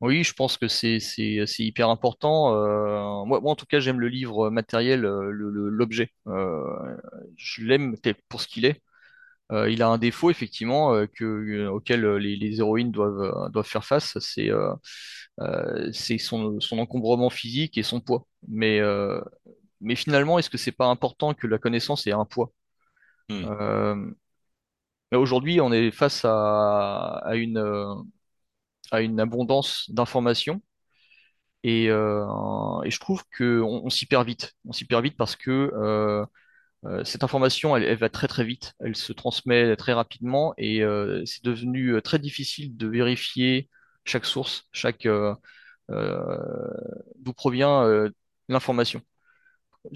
Oui, 0.00 0.24
je 0.24 0.32
pense 0.34 0.56
que 0.56 0.66
c'est 0.66 0.98
hyper 1.60 1.88
important. 1.88 2.50
Moi, 3.24 3.40
en 3.44 3.54
tout 3.54 3.66
cas, 3.66 3.78
j'aime 3.78 4.00
le 4.00 4.08
livre 4.08 4.50
matériel, 4.50 5.02
l'objet. 5.02 6.10
Je 6.26 7.62
l'aime 7.62 7.94
pour 8.28 8.40
ce 8.40 8.48
qu'il 8.48 8.64
est. 8.64 8.82
Il 9.52 9.80
a 9.80 9.88
un 9.88 9.98
défaut 9.98 10.30
effectivement 10.30 11.06
que 11.06 11.68
auquel 11.68 12.16
les, 12.16 12.58
héroïnes 12.58 12.90
doivent 12.90 13.62
faire 13.62 13.84
face. 13.84 14.18
C'est 14.18 14.50
son 16.18 16.58
encombrement 16.72 17.30
physique 17.30 17.78
et 17.78 17.84
son 17.84 18.00
poids. 18.00 18.26
Mais 18.48 18.80
mais 19.82 19.96
finalement, 19.96 20.38
est-ce 20.38 20.50
que 20.50 20.58
c'est 20.58 20.72
pas 20.72 20.86
important 20.86 21.34
que 21.34 21.46
la 21.46 21.58
connaissance 21.58 22.06
ait 22.06 22.12
un 22.12 22.24
poids? 22.24 22.52
Hmm. 23.28 23.44
Euh, 23.46 23.96
mais 25.10 25.18
aujourd'hui, 25.18 25.60
on 25.60 25.72
est 25.72 25.90
face 25.90 26.24
à 26.24 27.18
à 27.24 27.34
une 27.36 27.58
euh, 27.58 27.94
à 28.92 29.02
une 29.02 29.20
abondance 29.20 29.90
d'informations 29.90 30.62
Et, 31.64 31.88
euh, 31.90 32.26
et 32.84 32.90
je 32.90 32.98
trouve 33.00 33.22
que 33.30 33.60
on, 33.62 33.88
s'y 33.90 34.06
perd 34.06 34.26
vite. 34.26 34.52
On 34.66 34.72
s'y 34.72 34.84
perd 34.84 35.04
vite 35.04 35.16
parce 35.16 35.36
que 35.36 35.50
euh, 35.74 36.26
cette 37.04 37.24
information, 37.24 37.76
elle, 37.76 37.84
elle 37.84 37.98
va 37.98 38.08
très 38.08 38.28
très 38.28 38.44
vite. 38.44 38.74
Elle 38.80 38.96
se 38.96 39.12
transmet 39.12 39.76
très 39.76 39.92
rapidement 39.92 40.54
et 40.58 40.82
euh, 40.82 41.24
c'est 41.26 41.44
devenu 41.44 42.00
très 42.02 42.18
difficile 42.18 42.76
de 42.76 42.88
vérifier 42.88 43.68
chaque 44.04 44.26
source, 44.26 44.64
chaque 44.72 45.06
euh, 45.06 45.34
euh, 45.90 46.38
d'où 47.18 47.32
provient 47.32 47.84
l'information. 48.48 49.02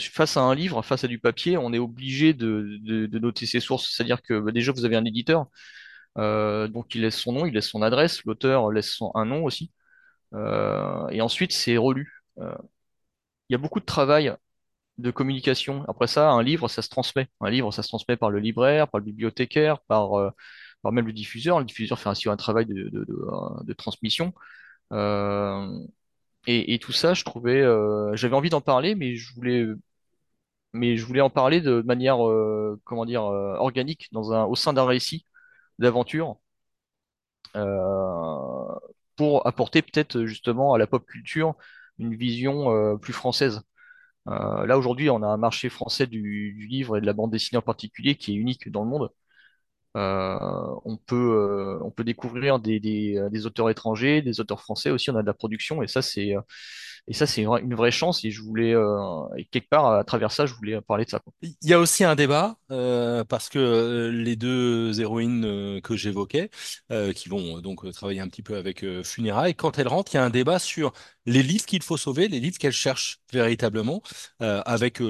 Face 0.00 0.36
à 0.36 0.40
un 0.40 0.54
livre, 0.54 0.82
face 0.82 1.04
à 1.04 1.08
du 1.08 1.18
papier, 1.20 1.56
on 1.56 1.72
est 1.72 1.78
obligé 1.78 2.34
de, 2.34 3.08
noter 3.18 3.46
ses 3.46 3.60
sources. 3.60 3.88
C'est-à-dire 3.94 4.20
que 4.22 4.40
bah, 4.40 4.50
déjà 4.50 4.72
vous 4.72 4.84
avez 4.84 4.96
un 4.96 5.04
éditeur, 5.04 5.46
euh, 6.18 6.68
donc 6.68 6.94
il 6.94 7.02
laisse 7.02 7.16
son 7.18 7.32
nom, 7.32 7.46
il 7.46 7.54
laisse 7.54 7.68
son 7.68 7.82
adresse, 7.82 8.24
l'auteur 8.24 8.70
laisse 8.72 8.98
un 9.14 9.24
nom 9.26 9.44
aussi, 9.44 9.72
euh, 10.34 11.08
et 11.10 11.20
ensuite 11.22 11.52
c'est 11.52 11.76
relu. 11.78 12.22
Euh, 12.38 12.56
il 13.48 13.54
y 13.54 13.56
a 13.56 13.58
beaucoup 13.58 13.80
de 13.80 13.84
travail 13.86 14.34
de 14.98 15.10
communication. 15.10 15.84
Après 15.88 16.06
ça, 16.08 16.30
un 16.30 16.42
livre, 16.42 16.68
ça 16.68 16.82
se 16.82 16.88
transmet. 16.88 17.28
Un 17.40 17.50
livre, 17.50 17.72
ça 17.72 17.82
se 17.82 17.88
transmet 17.88 18.16
par 18.16 18.30
le 18.30 18.40
libraire, 18.40 18.88
par 18.88 19.00
le 19.00 19.06
bibliothécaire, 19.06 19.80
par, 19.82 20.32
même 20.92 21.06
le 21.06 21.12
diffuseur. 21.12 21.58
Le 21.60 21.66
diffuseur 21.66 21.98
fait 21.98 22.08
ainsi 22.08 22.28
un 22.28 22.36
travail 22.36 22.66
de, 22.66 23.72
transmission. 23.74 24.34
Et, 26.46 26.78
tout 26.78 26.92
ça, 26.92 27.14
je 27.14 27.24
trouvais, 27.24 27.60
euh, 27.60 28.14
j'avais 28.16 28.34
envie 28.36 28.50
d'en 28.50 28.60
parler, 28.60 28.94
mais 28.94 29.16
je 29.16 29.34
voulais 29.34 29.66
mais 30.72 30.96
je 30.96 31.04
voulais 31.06 31.20
en 31.20 31.30
parler 31.30 31.60
de 31.60 31.80
manière, 31.82 32.26
euh, 32.28 32.80
comment 32.84 33.04
dire, 33.06 33.24
euh, 33.24 33.56
organique, 33.56 34.08
dans 34.12 34.32
un, 34.32 34.44
au 34.44 34.54
sein 34.56 34.72
d'un 34.72 34.84
récit 34.84 35.24
d'aventure, 35.78 36.38
pour 39.16 39.46
apporter 39.46 39.82
peut-être 39.82 40.24
justement 40.26 40.74
à 40.74 40.78
la 40.78 40.86
pop 40.86 41.04
culture 41.06 41.54
une 41.98 42.14
vision 42.14 42.98
plus 42.98 43.12
française. 43.12 43.62
Là, 44.26 44.78
aujourd'hui, 44.78 45.10
on 45.10 45.22
a 45.22 45.26
un 45.28 45.36
marché 45.38 45.68
français 45.70 46.06
du 46.06 46.66
livre 46.70 46.98
et 46.98 47.00
de 47.00 47.06
la 47.06 47.12
bande 47.14 47.30
dessinée 47.32 47.58
en 47.58 47.62
particulier 47.62 48.16
qui 48.16 48.32
est 48.32 48.36
unique 48.36 48.70
dans 48.70 48.84
le 48.84 48.90
monde. 48.90 49.10
Euh, 49.96 50.38
on 50.84 50.96
peut, 50.96 51.16
euh, 51.16 51.78
on 51.82 51.90
peut 51.90 52.04
découvrir 52.04 52.56
euh, 52.56 52.58
des 53.30 53.46
auteurs 53.46 53.70
étrangers, 53.70 54.20
des 54.20 54.40
auteurs 54.40 54.60
français 54.60 54.90
aussi, 54.90 55.10
on 55.10 55.16
a 55.16 55.22
de 55.22 55.26
la 55.26 55.34
production, 55.34 55.82
et 55.82 55.88
ça, 55.88 56.02
c'est, 56.02 56.34
et 57.08 57.44
une 57.44 57.74
vraie 57.74 57.90
chance, 57.90 58.24
et 58.24 58.30
je 58.30 58.42
voulais, 58.42 58.74
quelque 59.52 59.68
part, 59.68 59.92
à 59.92 60.04
travers 60.04 60.32
ça, 60.32 60.44
je 60.44 60.54
voulais 60.54 60.80
parler 60.82 61.04
de 61.04 61.10
ça. 61.10 61.20
Il 61.40 61.54
y 61.62 61.72
a 61.72 61.78
aussi 61.78 62.02
un 62.02 62.16
débat 62.16 62.56
parce 62.68 63.48
que 63.48 64.10
les 64.12 64.34
deux 64.34 65.00
héroïnes 65.00 65.80
que 65.82 65.96
j'évoquais, 65.96 66.50
qui 67.14 67.28
vont 67.28 67.60
donc 67.60 67.88
travailler 67.92 68.20
un 68.20 68.28
petit 68.28 68.42
peu 68.42 68.56
avec 68.56 68.84
Funérailles, 69.04 69.54
quand 69.54 69.78
elles 69.78 69.86
rentrent, 69.86 70.12
il 70.14 70.16
y 70.16 70.20
a 70.20 70.24
un 70.24 70.30
débat 70.30 70.58
sur 70.58 70.92
les 71.26 71.44
livres 71.44 71.64
qu'il 71.64 71.82
faut 71.82 71.96
sauver, 71.96 72.26
les 72.26 72.40
livres 72.40 72.58
qu'elles 72.58 72.72
cherchent 72.72 73.20
véritablement, 73.32 74.02
avec 74.40 75.00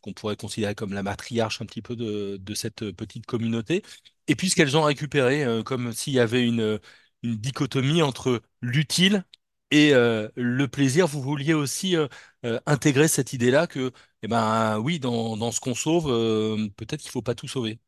qu'on 0.00 0.12
pourrait 0.12 0.36
considérer 0.36 0.74
comme 0.74 0.92
la 0.92 1.02
matriarche 1.02 1.60
un 1.62 1.66
petit 1.66 1.82
peu 1.82 1.96
de, 1.96 2.54
cette 2.54 2.90
petite 2.92 3.26
communauté, 3.26 3.82
et 4.28 4.34
puis 4.36 4.50
ce 4.50 4.56
qu'elles 4.56 4.76
ont 4.76 4.82
récupéré, 4.82 5.44
euh, 5.44 5.62
comme 5.62 5.92
s'il 5.92 6.12
y 6.14 6.20
avait 6.20 6.46
une, 6.46 6.80
une 7.22 7.36
dichotomie 7.36 8.02
entre 8.02 8.42
l'utile 8.62 9.24
et 9.70 9.94
euh, 9.94 10.28
le 10.36 10.68
plaisir. 10.68 11.06
Vous 11.06 11.22
vouliez 11.22 11.54
aussi 11.54 11.96
euh, 11.96 12.08
euh, 12.44 12.60
intégrer 12.66 13.08
cette 13.08 13.32
idée-là 13.32 13.66
que 13.66 13.92
eh 14.22 14.28
ben 14.28 14.78
oui, 14.78 14.98
dans, 15.00 15.36
dans 15.36 15.52
ce 15.52 15.60
qu'on 15.60 15.74
sauve, 15.74 16.10
euh, 16.10 16.68
peut-être 16.76 17.00
qu'il 17.00 17.10
faut 17.10 17.22
pas 17.22 17.34
tout 17.34 17.48
sauver. 17.48 17.80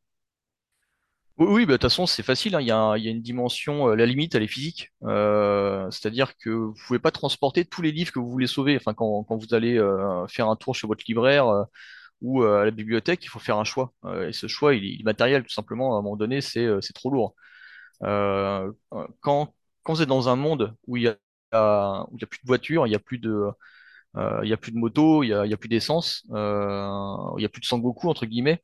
Oui, 1.37 1.47
oui, 1.49 1.65
bah, 1.65 1.73
de 1.73 1.77
toute 1.77 1.83
façon, 1.89 2.05
c'est 2.05 2.21
facile, 2.21 2.53
hein, 2.55 2.59
Il 2.61 2.65
y 2.65 3.05
y 3.05 3.07
a 3.07 3.11
une 3.11 3.21
dimension, 3.21 3.89
euh, 3.89 3.95
la 3.95 4.05
limite, 4.05 4.35
elle 4.35 4.43
est 4.43 4.47
physique. 4.47 4.91
Euh, 5.03 5.89
c'est-à-dire 5.89 6.37
que 6.37 6.49
vous 6.51 6.75
pouvez 6.85 6.99
pas 6.99 7.09
transporter 7.11 7.65
tous 7.65 7.81
les 7.81 7.91
livres 7.91 8.11
que 8.11 8.19
vous 8.19 8.29
voulez 8.29 8.45
sauver. 8.47 8.75
Enfin, 8.77 8.93
quand, 8.93 9.23
quand 9.23 9.37
vous 9.37 9.53
allez 9.55 9.77
euh, 9.77 10.27
faire 10.27 10.47
un 10.49 10.55
tour 10.55 10.75
chez 10.75 10.85
votre 10.85 11.03
libraire 11.07 11.47
euh, 11.47 11.63
ou 12.23 12.43
euh, 12.43 12.61
à 12.61 12.65
la 12.65 12.71
bibliothèque, 12.71 13.23
il 13.25 13.29
faut 13.29 13.39
faire 13.39 13.57
un 13.59 13.65
choix. 13.65 13.93
Euh, 14.05 14.29
et 14.29 14.33
ce 14.33 14.47
choix, 14.47 14.73
il 14.75 14.85
est 14.85 14.95
immatériel, 14.95 15.43
tout 15.43 15.53
simplement. 15.53 15.95
À 15.95 15.99
un 15.99 16.01
moment 16.01 16.15
donné, 16.17 16.41
c'est 16.41 16.65
euh, 16.65 16.79
trop 16.95 17.11
lourd. 17.11 17.35
Quand, 18.01 19.53
quand 19.83 19.93
vous 19.93 20.01
êtes 20.01 20.09
dans 20.09 20.29
un 20.29 20.35
monde 20.35 20.75
où 20.87 20.97
il 20.97 21.03
y 21.03 21.07
a, 21.07 21.17
plus 22.29 22.39
de 22.41 22.47
voitures, 22.47 22.87
il 22.87 22.91
y 22.91 22.95
a 22.95 22.99
plus 22.99 23.19
de, 23.19 23.49
plus 24.13 24.71
de 24.71 24.77
motos, 24.77 25.23
il 25.23 25.29
y 25.29 25.33
a, 25.33 25.57
plus 25.57 25.69
d'essence, 25.69 26.23
il 26.29 27.41
y 27.41 27.45
a 27.45 27.49
plus 27.49 27.61
de 27.61 27.65
Sangoku 27.65 28.09
entre 28.09 28.25
guillemets, 28.25 28.61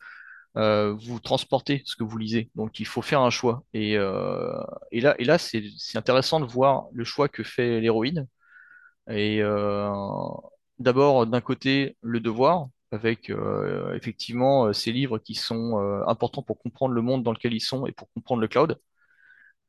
vous 0.56 1.20
transportez 1.22 1.84
ce 1.86 1.96
que 1.96 2.04
vous 2.04 2.18
lisez. 2.18 2.52
Donc 2.56 2.80
il 2.80 2.88
faut 2.88 3.02
faire 3.02 3.22
un 3.22 3.30
choix. 3.30 3.64
Et, 3.74 3.96
là, 3.98 5.16
et 5.20 5.26
là, 5.26 5.38
c'est 5.38 5.64
intéressant 5.96 6.40
de 6.40 6.46
voir 6.46 6.88
le 6.94 7.04
choix 7.06 7.30
que 7.30 7.44
fait 7.44 7.80
l'héroïne. 7.82 8.28
Et 9.10 9.42
d'abord, 10.80 11.28
d'un 11.28 11.42
côté, 11.42 11.98
le 12.02 12.20
devoir. 12.20 12.68
Avec 12.92 13.30
euh, 13.30 13.94
effectivement 13.96 14.66
euh, 14.68 14.74
ces 14.74 14.92
livres 14.92 15.20
qui 15.20 15.36
sont 15.36 15.80
euh, 15.80 16.04
importants 16.08 16.42
pour 16.42 16.58
comprendre 16.60 16.96
le 16.96 17.02
monde 17.04 17.24
dans 17.24 17.32
lequel 17.32 17.54
ils 17.54 17.62
sont 17.62 17.86
et 17.86 17.92
pour 17.92 18.12
comprendre 18.14 18.42
le 18.42 18.48
cloud 18.48 18.80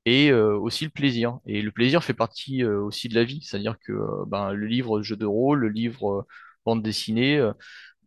et 0.06 0.32
aussi 0.32 0.84
le 0.84 0.90
plaisir. 0.90 1.38
Et 1.46 1.62
le 1.62 1.70
plaisir 1.72 2.02
fait 2.04 2.14
partie 2.14 2.64
aussi 2.64 3.08
de 3.08 3.14
la 3.14 3.24
vie, 3.24 3.42
c'est-à-dire 3.42 3.76
que 3.80 3.92
ben, 4.26 4.52
le 4.52 4.66
livre 4.66 5.02
jeu 5.02 5.16
de 5.16 5.26
rôle, 5.26 5.60
le 5.60 5.68
livre 5.68 6.26
bande 6.64 6.82
dessinée, 6.82 7.38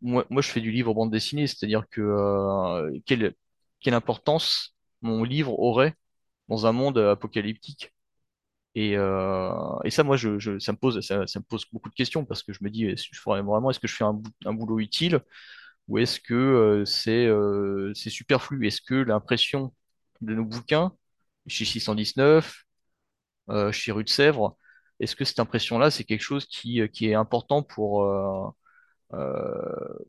moi, 0.02 0.26
moi 0.30 0.42
je 0.42 0.50
fais 0.50 0.62
du 0.62 0.72
livre 0.72 0.94
bande 0.94 1.12
dessinée, 1.12 1.48
c'est-à-dire 1.48 1.86
que 1.92 2.90
quelle, 3.06 3.36
quelle 3.80 3.94
importance 3.94 4.76
mon 5.02 5.24
livre 5.24 5.60
aurait 5.60 5.96
dans 6.50 6.66
un 6.68 6.72
monde 6.72 6.98
apocalyptique? 6.98 7.94
Et, 8.76 8.98
euh, 8.98 9.52
et 9.84 9.92
ça, 9.92 10.04
moi, 10.04 10.18
je, 10.18 10.40
je, 10.40 10.58
ça 10.60 10.72
me 10.72 10.78
pose, 10.78 11.00
ça, 11.06 11.28
ça 11.28 11.40
me 11.40 11.46
pose 11.46 11.66
beaucoup 11.72 11.90
de 11.90 11.94
questions 11.96 12.26
parce 12.26 12.44
que 12.44 12.54
je 12.54 12.60
me 12.64 12.70
dis, 12.72 12.86
est-ce 12.86 13.04
que 13.10 13.16
je 13.16 13.22
vraiment, 13.22 13.70
est-ce 13.70 13.80
que 13.80 13.88
je 13.88 13.96
fais 13.96 14.04
un, 14.04 14.14
bou- 14.14 14.32
un 14.46 14.54
boulot 14.54 14.80
utile 14.80 15.20
ou 15.88 16.00
est-ce 16.00 16.20
que 16.20 16.34
euh, 16.36 16.86
c'est 16.86 17.26
euh, 17.28 17.94
superflu? 17.96 18.68
Est-ce 18.68 18.82
que 18.82 18.96
l'impression 18.96 19.74
de 20.22 20.36
nos 20.36 20.46
bouquins 20.46 20.94
chez 21.48 21.66
619 21.66 22.66
euh, 23.50 23.72
chez 23.72 23.92
Rue 23.92 24.04
de 24.06 24.10
Sèvres. 24.10 24.58
Est-ce 25.00 25.16
que 25.16 25.26
cette 25.26 25.40
impression-là, 25.40 25.92
c'est 25.92 26.04
quelque 26.06 26.22
chose 26.22 26.46
qui, 26.48 26.82
euh, 26.82 26.88
qui 26.88 27.08
est 27.10 27.16
important 27.16 27.64
pour, 27.64 28.04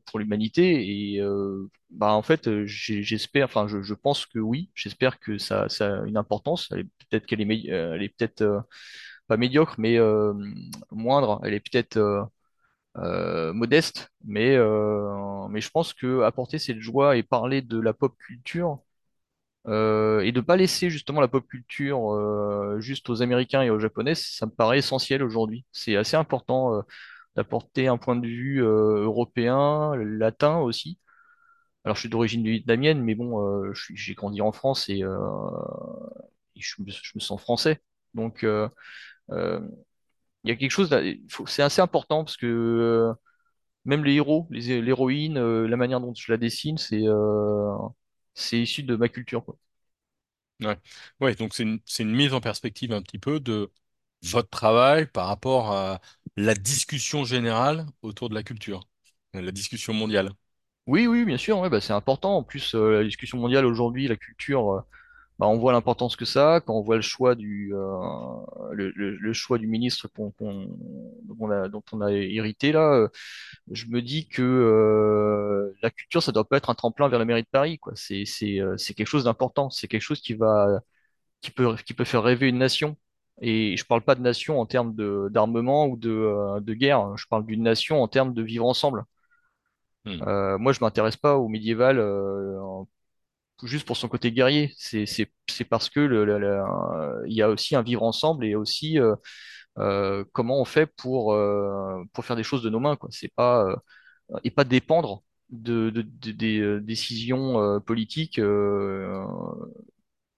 pour 0.05 0.19
l'humanité? 0.19 1.15
Et 1.15 1.21
euh, 1.21 1.69
bah, 1.89 2.13
en 2.13 2.21
fait, 2.21 2.47
euh, 2.47 2.65
j'espère, 2.65 3.45
enfin, 3.45 3.67
je, 3.67 3.93
pense 3.93 4.25
que 4.25 4.39
oui, 4.39 4.69
j'espère 4.75 5.19
que 5.19 5.37
ça, 5.37 5.67
a 5.79 6.05
une 6.05 6.17
importance. 6.17 6.69
Peut-être 6.69 7.25
qu'elle 7.25 7.41
est, 7.41 7.71
euh, 7.71 7.95
elle 7.95 8.03
est 8.03 8.09
peut-être 8.09 8.41
euh, 8.41 8.59
pas 9.27 9.37
médiocre, 9.37 9.75
mais 9.79 9.97
euh, 9.99 10.33
moindre. 10.91 11.41
Elle 11.43 11.53
est 11.53 11.59
peut-être 11.61 11.97
euh, 11.97 12.23
euh, 12.97 13.53
modeste, 13.53 14.09
mais, 14.25 14.55
euh, 14.57 15.47
mais 15.49 15.61
je 15.61 15.69
pense 15.71 15.93
que 15.93 16.21
apporter 16.23 16.59
cette 16.59 16.79
joie 16.81 17.17
et 17.17 17.23
parler 17.23 17.61
de 17.61 17.79
la 17.79 17.93
pop 17.93 18.15
culture, 18.17 18.81
euh, 19.67 20.19
et 20.21 20.31
de 20.31 20.41
pas 20.41 20.55
laisser 20.57 20.89
justement 20.91 21.21
la 21.21 21.27
pop 21.27 21.45
culture 21.47 22.13
euh, 22.13 22.79
juste 22.79 23.09
aux 23.09 23.21
Américains 23.23 23.63
et 23.63 23.69
aux 23.71 23.79
Japonais, 23.79 24.13
ça 24.15 24.45
me 24.45 24.51
paraît 24.51 24.77
essentiel 24.79 25.23
aujourd'hui. 25.23 25.65
C'est 25.71 25.95
assez 25.95 26.15
important 26.15 26.75
euh, 26.75 26.81
d'apporter 27.35 27.87
un 27.87 27.97
point 27.97 28.15
de 28.15 28.27
vue 28.27 28.63
euh, 28.63 29.03
européen, 29.03 29.95
latin 29.95 30.57
aussi. 30.57 30.99
Alors 31.85 31.95
je 31.95 32.01
suis 32.01 32.09
d'origine 32.09 32.43
vietnamienne, 32.43 33.01
mais 33.03 33.15
bon, 33.15 33.41
euh, 33.41 33.71
j'ai 33.73 34.15
grandi 34.15 34.41
en 34.41 34.51
France 34.51 34.89
et, 34.89 35.03
euh, 35.03 35.17
je 36.55 36.75
me, 36.81 37.19
sens 37.19 37.41
français. 37.41 37.81
Donc 38.13 38.43
il 38.43 38.69
y 40.45 40.51
a 40.51 40.55
quelque 40.55 40.71
chose, 40.71 40.95
c'est 41.47 41.63
assez 41.63 41.81
important 41.81 42.23
parce 42.23 42.37
que 42.37 43.11
même 43.85 44.03
les 44.03 44.15
héros, 44.15 44.47
les, 44.49 44.81
l'héroïne, 44.81 45.39
la 45.65 45.77
manière 45.77 45.99
dont 46.01 46.13
je 46.15 46.31
la 46.31 46.37
dessine, 46.37 46.77
c'est 46.77 47.03
euh, 47.07 47.75
issu 48.51 48.83
de 48.83 48.95
ma 48.95 49.09
culture, 49.09 49.45
quoi. 49.45 49.57
Ouais, 50.61 50.77
ouais, 51.19 51.35
donc 51.35 51.53
c'est 51.53 51.63
une 51.63 52.15
mise 52.15 52.33
en 52.33 52.39
perspective 52.39 52.93
un 52.93 53.01
petit 53.01 53.19
peu 53.19 53.41
de 53.41 53.69
votre 54.25 54.49
travail 54.49 55.05
par 55.07 55.27
rapport 55.27 55.71
à 55.71 56.01
la 56.35 56.53
discussion 56.55 57.23
générale 57.23 57.85
autour 58.01 58.29
de 58.29 58.35
la 58.35 58.43
culture, 58.43 58.87
la 59.33 59.51
discussion 59.51 59.93
mondiale? 59.93 60.31
Oui, 60.87 61.07
oui, 61.07 61.25
bien 61.25 61.37
sûr, 61.37 61.67
bah, 61.69 61.81
c'est 61.81 61.93
important. 61.93 62.37
En 62.37 62.43
plus, 62.43 62.75
euh, 62.75 62.99
la 62.99 63.03
discussion 63.03 63.39
mondiale 63.39 63.65
aujourd'hui, 63.65 64.07
la 64.07 64.15
culture, 64.15 64.71
euh, 64.71 64.81
bah, 65.39 65.47
on 65.47 65.57
voit 65.57 65.73
l'importance 65.73 66.15
que 66.15 66.25
ça 66.25 66.61
quand 66.65 66.75
on 66.75 66.81
voit 66.81 66.95
le 66.95 67.01
choix 67.01 67.35
du, 67.35 67.73
euh, 67.73 68.71
le, 68.73 69.33
choix 69.33 69.57
du 69.57 69.67
ministre 69.67 70.09
dont 70.17 70.33
on 70.41 71.51
a, 71.51 71.69
dont 71.69 71.83
hérité 72.07 72.71
là. 72.71 73.07
je 73.71 73.85
me 73.87 74.01
dis 74.01 74.27
que 74.27 75.73
la 75.81 75.89
culture, 75.91 76.23
ça 76.23 76.31
doit 76.31 76.47
pas 76.47 76.57
être 76.57 76.69
un 76.69 76.75
tremplin 76.75 77.09
vers 77.09 77.19
la 77.19 77.25
mairie 77.25 77.43
de 77.43 77.47
Paris. 77.47 77.79
C'est, 77.95 78.25
quelque 78.95 79.05
chose 79.05 79.25
d'important. 79.25 79.69
C'est 79.69 79.87
quelque 79.87 80.01
chose 80.01 80.21
qui 80.21 80.35
peut 80.35 82.03
faire 82.05 82.23
rêver 82.23 82.47
une 82.49 82.59
nation. 82.59 82.97
Et 83.41 83.77
je 83.77 83.85
parle 83.85 84.01
pas 84.01 84.15
de 84.15 84.21
nation 84.21 84.59
en 84.59 84.65
termes 84.65 84.95
d'armement 85.29 85.87
ou 85.87 85.97
de, 85.97 86.09
euh, 86.11 86.59
de 86.61 86.73
guerre. 86.73 87.17
Je 87.17 87.27
parle 87.27 87.45
d'une 87.45 87.63
nation 87.63 88.01
en 88.01 88.07
termes 88.07 88.33
de 88.33 88.41
vivre 88.43 88.65
ensemble. 88.65 89.03
Hmm. 90.05 90.21
Euh, 90.21 90.57
moi, 90.57 90.71
je 90.73 90.79
m'intéresse 90.81 91.17
pas 91.17 91.35
au 91.37 91.47
médiéval 91.47 91.99
euh, 91.99 92.59
en- 92.61 92.87
juste 93.63 93.87
pour 93.87 93.97
son 93.97 94.09
côté 94.09 94.31
guerrier. 94.33 94.73
C'est 94.77 95.65
parce 95.69 95.89
que 95.89 95.99
le, 96.01 96.25
le- 96.25 96.39
le- 96.39 97.23
il 97.27 97.33
y 97.35 97.41
a 97.43 97.49
aussi 97.49 97.75
un 97.75 97.83
vivre 97.83 98.03
ensemble 98.03 98.45
et 98.45 98.55
aussi 98.55 98.99
comment 100.33 100.59
on 100.61 100.65
fait 100.65 100.85
pour 100.87 101.35
pour 102.13 102.25
faire 102.25 102.35
des 102.35 102.43
choses 102.43 102.63
de 102.63 102.69
nos 102.69 102.79
mains, 102.79 102.95
quoi. 102.95 103.09
C'est 103.11 103.33
pas 103.33 103.65
et 104.43 104.51
pas 104.51 104.63
dépendre 104.65 105.23
de, 105.49 105.89
de- 105.91 106.03
de- 106.03 106.31
des 106.33 106.81
décisions 106.81 107.81
politiques 107.81 108.39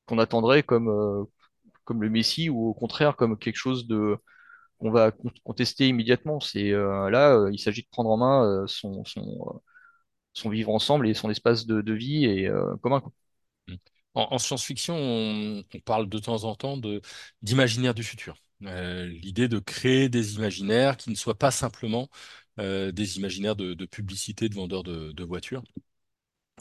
qu'on 0.05 0.19
attendrait 0.19 0.63
comme 0.63 1.27
comme 1.88 2.03
le 2.03 2.12
Messie 2.12 2.50
ou 2.50 2.67
au 2.67 2.75
contraire 2.75 3.15
comme 3.17 3.39
quelque 3.39 3.58
chose 3.58 3.88
de 3.88 4.17
qu'on 4.79 4.91
va 4.91 5.12
con- 5.12 5.32
contester 5.46 5.88
immédiatement. 5.89 6.39
C'est 6.41 6.72
euh, 6.74 7.10
là, 7.12 7.36
euh, 7.36 7.51
il 7.53 7.60
s'agit 7.60 7.84
de 7.84 7.88
prendre 7.91 8.12
en 8.12 8.17
main 8.17 8.46
euh, 8.46 8.67
son 8.67 10.50
vivre 10.50 10.72
ensemble 10.72 11.08
et 11.08 11.13
son 11.13 11.29
espace 11.29 11.65
de, 11.65 11.94
vie 11.94 12.25
et 12.25 12.50
commun. 12.82 13.01
En, 14.13 14.27
en 14.32 14.38
science-fiction, 14.38 14.96
on, 14.96 15.63
parle 15.86 16.10
de 16.10 16.20
temps 16.20 16.44
en 16.44 16.56
temps 16.56 16.77
d'imaginaire 17.41 17.94
du 17.94 18.03
futur. 18.03 18.36
L'idée 18.62 19.48
de 19.48 19.60
créer 19.60 20.10
des 20.10 20.36
imaginaires 20.36 20.98
qui 20.98 21.10
ne 21.10 21.15
soient 21.15 21.38
pas 21.38 21.51
simplement 21.51 22.10
des 22.58 23.17
imaginaires 23.17 23.56
de, 23.56 23.86
publicité 23.86 24.50
de 24.50 24.56
vendeurs 24.56 24.84
de, 24.84 25.12
de 25.12 25.24
voitures. 25.24 25.63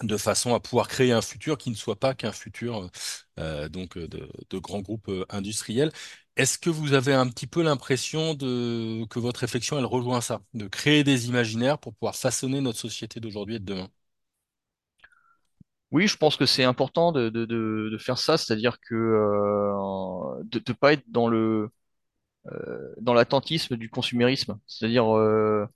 De 0.03 0.17
façon 0.17 0.55
à 0.55 0.61
pouvoir 0.61 0.89
créer 0.89 1.13
un 1.13 1.23
futur 1.23 1.57
qui 1.59 1.71
ne 1.71 1.75
soit 1.75 1.97
pas 1.99 2.15
qu'un 2.15 2.33
futur 2.33 2.91
euh, 3.41 3.69
donc 3.69 3.97
euh, 3.97 4.09
de, 4.09 4.29
de 4.51 4.59
grands 4.59 4.81
groupes 4.81 5.09
euh, 5.09 5.25
industriels. 5.31 5.93
Est-ce 6.37 6.59
que 6.59 6.69
vous 6.71 6.93
avez 6.93 7.15
un 7.15 7.29
petit 7.29 7.47
peu 7.47 7.63
l'impression 7.63 8.35
de 8.35 9.07
que 9.07 9.19
votre 9.19 9.41
réflexion 9.41 9.79
elle 9.79 9.87
rejoint 9.87 10.21
ça, 10.21 10.43
de 10.55 10.69
créer 10.69 11.03
des 11.05 11.29
imaginaires 11.29 11.79
pour 11.79 11.95
pouvoir 11.95 12.15
façonner 12.17 12.61
notre 12.61 12.79
société 12.79 13.21
d'aujourd'hui 13.21 13.57
et 13.57 13.59
de 13.59 13.65
demain? 13.65 13.89
Oui, 15.93 16.09
je 16.09 16.17
pense 16.17 16.37
que 16.37 16.47
c'est 16.47 16.65
important 16.65 17.13
de, 17.13 17.29
de, 17.31 17.45
de, 17.47 17.99
faire 17.99 18.19
ça, 18.19 18.37
c'est-à-dire 18.37 18.79
que 18.81 18.95
euh, 18.95 20.43
de 20.45 20.61
ne 20.67 20.73
pas 20.75 20.93
être 20.93 21.05
dans 21.09 21.29
le 21.29 21.71
dans 23.01 23.15
l'attentisme 23.15 23.77
du 23.77 23.91
consumérisme, 23.91 24.59
c'est-à-dire 24.67 25.17
euh, 25.17 25.67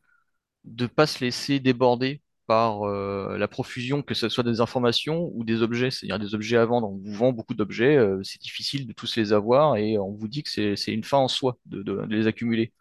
de 0.65 0.87
pas 0.87 1.07
se 1.07 1.25
laisser 1.25 1.61
déborder 1.61 2.23
par 2.51 2.83
euh, 2.83 3.39
la 3.39 3.47
profusion, 3.47 4.03
que 4.03 4.13
ce 4.13 4.29
soit 4.29 4.43
des 4.43 4.61
informations 4.61 5.31
ou 5.35 5.45
des 5.45 5.63
objets, 5.63 5.93
c'est-à-dire 5.93 6.19
des 6.19 6.35
objets 6.35 6.57
à 6.57 6.65
vendre. 6.65 6.91
On 6.91 6.97
vous 6.97 7.13
vend 7.15 7.33
beaucoup 7.33 7.55
d'objets, 7.55 7.97
euh, 7.97 8.21
c'est 8.25 8.41
difficile 8.41 8.89
de 8.89 8.93
tous 8.93 9.15
les 9.15 9.33
avoir 9.33 9.77
et 9.77 9.99
on 9.99 10.11
vous 10.11 10.27
dit 10.27 10.43
que 10.43 10.51
c'est 10.75 10.93
une 10.93 11.05
fin 11.05 11.19
en 11.19 11.29
soi 11.29 11.59
de, 11.67 12.05
les 12.09 12.27
accumuler. 12.27 12.73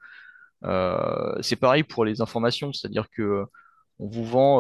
Euh, 0.63 1.39
c'est 1.43 1.55
pareil 1.55 1.83
pour 1.83 2.03
les 2.03 2.19
informations, 2.19 2.73
c'est-à-dire 2.73 3.11
que 3.11 3.45
on 3.99 4.07
vous 4.07 4.25
vend 4.25 4.59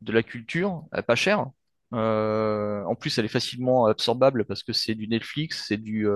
de 0.00 0.12
la 0.12 0.22
culture 0.22 0.84
pas 1.06 1.14
cher. 1.14 1.44
En 1.92 2.94
plus, 2.98 3.18
elle 3.18 3.26
est 3.26 3.28
facilement 3.28 3.86
absorbable 3.86 4.46
parce 4.46 4.62
que 4.62 4.72
c'est 4.72 4.94
du 4.94 5.06
Netflix, 5.06 5.66
c'est 5.68 5.76
du, 5.76 6.08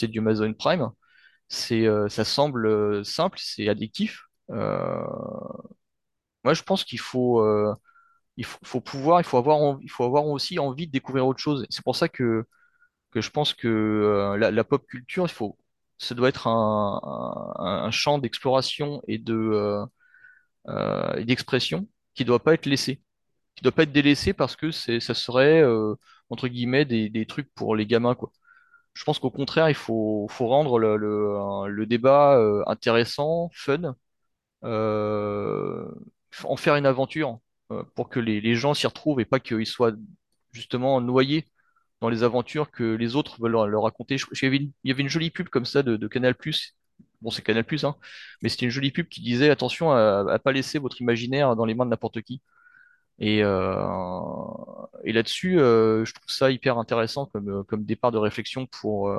du 0.00 0.18
Amazon 0.20 0.54
Prime. 0.54 0.88
C'est, 1.48 1.86
ça 2.08 2.24
semble 2.24 3.04
simple, 3.04 3.38
c'est 3.42 3.68
addictif. 3.68 4.22
Moi, 6.44 6.54
je 6.54 6.62
pense 6.62 6.84
qu'il 6.84 7.00
faut, 7.00 7.40
euh, 7.40 7.74
il 8.36 8.44
faut, 8.46 8.80
pouvoir, 8.80 9.20
il 9.20 9.24
faut 9.24 9.38
avoir, 9.38 9.78
il 9.82 9.90
faut 9.90 10.04
avoir 10.04 10.26
aussi 10.26 10.58
envie 10.60 10.86
de 10.88 10.92
découvrir 10.92 11.26
autre 11.26 11.40
chose. 11.40 11.66
C'est 11.70 11.84
pour 11.84 11.96
ça 11.96 12.08
que, 12.08 12.44
que 13.12 13.20
je 13.22 13.30
pense 13.30 13.54
que 13.54 13.68
euh, 13.68 14.36
la, 14.38 14.50
la 14.50 14.64
pop 14.64 14.86
culture, 14.86 15.24
il 15.26 15.30
faut, 15.32 15.58
ça 15.98 16.14
doit 16.16 16.28
être 16.30 16.48
un, 16.48 17.00
un, 17.58 17.84
un 17.86 17.90
champ 17.92 18.18
d'exploration 18.18 19.02
et 19.08 19.18
de, 19.18 19.34
euh, 19.34 19.86
euh, 20.68 21.14
et 21.16 21.24
d'expression 21.24 21.88
qui 22.14 22.24
doit 22.24 22.42
pas 22.42 22.54
être 22.54 22.66
laissé, 22.66 23.02
qui 23.56 23.62
doit 23.64 23.72
pas 23.72 23.84
être 23.84 23.92
délaissé 23.92 24.32
parce 24.34 24.56
que 24.56 24.70
c'est, 24.70 25.00
ça 25.00 25.14
serait 25.14 25.62
euh, 25.62 25.94
entre 26.30 26.48
guillemets 26.48 26.84
des, 26.84 27.10
des 27.10 27.26
trucs 27.26 27.52
pour 27.54 27.76
les 27.76 27.86
gamins, 27.86 28.14
quoi. 28.14 28.32
Je 28.94 29.04
pense 29.04 29.18
qu'au 29.20 29.30
contraire, 29.30 29.70
il 29.70 29.74
faut, 29.76 30.26
faut 30.30 30.48
rendre 30.48 30.78
le, 30.78 30.96
le, 30.98 31.68
le 31.68 31.86
débat 31.86 32.38
euh, 32.38 32.62
intéressant, 32.66 33.50
fun 33.54 33.94
euh, 34.64 35.90
en 36.44 36.56
faire 36.56 36.76
une 36.76 36.86
aventure 36.86 37.40
euh, 37.70 37.82
pour 37.94 38.08
que 38.08 38.20
les, 38.20 38.54
gens 38.54 38.74
s'y 38.74 38.86
retrouvent 38.86 39.20
et 39.20 39.24
pas 39.24 39.40
qu'ils 39.40 39.66
soient 39.66 39.92
justement 40.52 41.00
noyés 41.00 41.46
dans 42.00 42.08
les 42.10 42.22
aventures 42.22 42.70
que 42.70 42.84
les 42.84 43.16
autres 43.16 43.40
veulent 43.40 43.52
leur, 43.52 43.82
raconter. 43.82 44.16
Il 44.16 44.72
y 44.84 44.90
avait 44.90 45.02
une, 45.02 45.08
jolie 45.08 45.30
pub 45.30 45.48
comme 45.48 45.64
ça 45.64 45.82
de, 45.82 46.06
Canal+. 46.08 46.34
Bon, 47.22 47.30
c'est 47.30 47.42
Canal+, 47.42 47.64
hein, 47.84 47.96
mais 48.42 48.48
c'était 48.48 48.66
une 48.66 48.70
jolie 48.70 48.90
pub 48.92 49.08
qui 49.08 49.22
disait 49.22 49.50
attention 49.50 49.92
à, 49.92 50.24
à 50.30 50.38
pas 50.38 50.52
laisser 50.52 50.78
votre 50.78 51.00
imaginaire 51.00 51.56
dans 51.56 51.64
les 51.64 51.74
mains 51.74 51.86
de 51.86 51.90
n'importe 51.90 52.22
qui. 52.22 52.42
Et, 53.18 53.42
euh, 53.42 53.86
là-dessus, 55.04 55.58
euh, 55.60 56.04
je 56.04 56.12
trouve 56.14 56.28
ça 56.28 56.50
hyper 56.50 56.78
intéressant 56.78 57.26
comme, 57.26 57.84
départ 57.84 58.12
de 58.12 58.18
réflexion 58.18 58.66
pour, 58.66 59.10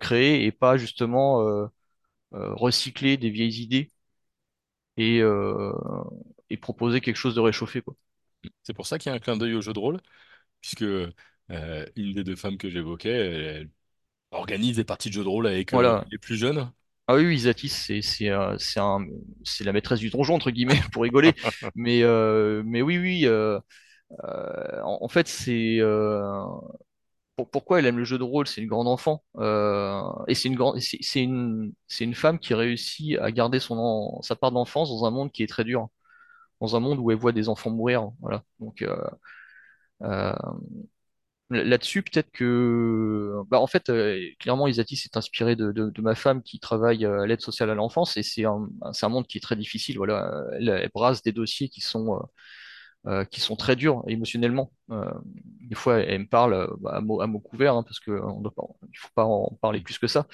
créer 0.00 0.44
et 0.44 0.52
pas 0.52 0.76
justement 0.76 1.68
recycler 2.32 3.16
des 3.16 3.30
vieilles 3.30 3.62
idées 3.62 3.90
et, 4.96 5.20
euh, 5.22 5.72
et 6.50 6.56
proposer 6.56 7.00
quelque 7.00 7.16
chose 7.16 7.34
de 7.34 7.40
réchauffé, 7.40 7.80
quoi. 7.82 7.94
C'est 8.62 8.74
pour 8.74 8.86
ça 8.86 8.98
qu'il 8.98 9.10
y 9.10 9.12
a 9.12 9.16
un 9.16 9.18
clin 9.20 9.36
d'œil 9.36 9.54
au 9.54 9.60
jeu 9.62 9.72
de 9.72 9.78
rôle, 9.78 10.00
puisque 10.60 10.82
euh, 10.82 11.12
une 11.96 12.14
des 12.14 12.24
deux 12.24 12.36
femmes 12.36 12.58
que 12.58 12.70
j'évoquais, 12.70 13.10
elle, 13.10 13.70
organise 14.32 14.76
des 14.76 14.84
parties 14.84 15.10
de 15.10 15.14
jeux 15.14 15.24
de 15.24 15.28
rôle 15.28 15.46
avec 15.48 15.74
euh, 15.74 15.94
Voilà. 15.94 16.06
les 16.10 16.18
plus 16.18 16.36
jeunes. 16.36 16.72
Ah 17.08 17.14
oui, 17.14 17.24
oui, 17.26 17.36
Isatis, 17.36 17.68
c'est 17.70 18.02
c'est 18.02 18.30
euh, 18.30 18.56
c'est 18.58 18.80
un 18.80 19.06
c'est 19.44 19.62
la 19.64 19.72
maîtresse 19.72 20.00
du 20.00 20.10
donjon 20.10 20.34
entre 20.34 20.50
guillemets 20.50 20.80
pour 20.92 21.04
rigoler, 21.04 21.34
mais 21.76 22.02
euh, 22.02 22.62
mais 22.66 22.82
oui 22.82 22.98
oui 22.98 23.26
euh, 23.26 23.60
euh, 24.24 24.82
en, 24.84 24.98
en 25.02 25.08
fait 25.08 25.28
c'est 25.28 25.78
euh, 25.80 26.32
pour- 27.36 27.50
pourquoi 27.50 27.78
elle 27.78 27.86
aime 27.86 27.98
le 27.98 28.04
jeu 28.04 28.18
de 28.18 28.22
rôle, 28.24 28.46
c'est 28.46 28.60
une 28.62 28.68
grande 28.68 28.88
enfant 28.88 29.22
euh, 29.38 30.02
et 30.28 30.34
c'est 30.34 30.48
une 30.48 30.56
grande 30.56 30.80
c'est 30.80 31.22
une 31.22 31.72
c'est 31.88 32.04
une 32.04 32.14
femme 32.14 32.38
qui 32.38 32.54
réussit 32.54 33.18
à 33.18 33.30
garder 33.32 33.60
son 33.60 34.20
sa 34.22 34.36
part 34.36 34.52
d'enfance 34.52 34.88
dans 34.90 35.04
un 35.06 35.10
monde 35.10 35.32
qui 35.32 35.42
est 35.42 35.46
très 35.48 35.64
dur, 35.64 35.88
dans 36.60 36.76
un 36.76 36.80
monde 36.80 36.98
où 37.00 37.10
elle 37.12 37.18
voit 37.18 37.32
des 37.32 37.48
enfants 37.50 37.70
mourir, 37.70 38.10
voilà. 38.20 38.44
Donc 38.60 38.82
euh, 38.82 38.96
euh, 40.02 40.32
Là-dessus, 41.48 42.02
peut-être 42.02 42.32
que, 42.32 43.36
bah, 43.46 43.60
en 43.60 43.68
fait, 43.68 43.88
euh, 43.88 44.20
clairement, 44.40 44.66
Isatis 44.66 44.96
s'est 44.96 45.16
inspiré 45.16 45.54
de, 45.54 45.70
de, 45.70 45.90
de 45.90 46.02
ma 46.02 46.16
femme 46.16 46.42
qui 46.42 46.58
travaille 46.58 47.04
euh, 47.06 47.20
à 47.22 47.26
l'aide 47.28 47.40
sociale 47.40 47.70
à 47.70 47.76
l'enfance 47.76 48.16
et 48.16 48.24
c'est 48.24 48.44
un, 48.44 48.68
un 48.82 49.08
monde 49.08 49.28
qui 49.28 49.38
est 49.38 49.40
très 49.40 49.54
difficile. 49.54 49.96
Voilà, 49.96 50.28
elle, 50.58 50.68
elle 50.68 50.90
brasse 50.92 51.22
des 51.22 51.30
dossiers 51.30 51.68
qui 51.68 51.80
sont, 51.80 52.16
euh, 52.16 52.18
euh, 53.06 53.24
qui 53.24 53.40
sont 53.40 53.54
très 53.54 53.76
durs 53.76 54.02
émotionnellement. 54.08 54.72
Euh, 54.90 55.08
des 55.60 55.76
fois, 55.76 55.98
elle 56.00 56.22
me 56.22 56.26
parle 56.26 56.54
euh, 56.54 56.66
bah, 56.80 56.96
à 56.96 57.00
mots, 57.00 57.20
à 57.20 57.28
mots 57.28 57.38
couverts 57.38 57.74
hein, 57.76 57.84
parce 57.84 58.00
que 58.00 58.10
on 58.10 58.40
doit 58.40 58.52
pas, 58.52 58.64
il 58.92 58.98
faut 58.98 59.10
pas 59.14 59.24
en 59.24 59.56
parler 59.60 59.80
plus 59.80 59.98
que 59.98 60.08
ça, 60.08 60.26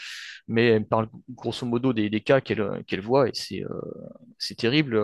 mais 0.48 0.68
elle 0.68 0.80
me 0.80 0.86
parle 0.86 1.08
grosso 1.30 1.66
modo 1.66 1.92
des, 1.92 2.08
cas 2.22 2.40
qu'elle 2.40 3.00
voit 3.02 3.28
et 3.28 3.32
c'est 3.34 4.54
terrible. 4.56 4.98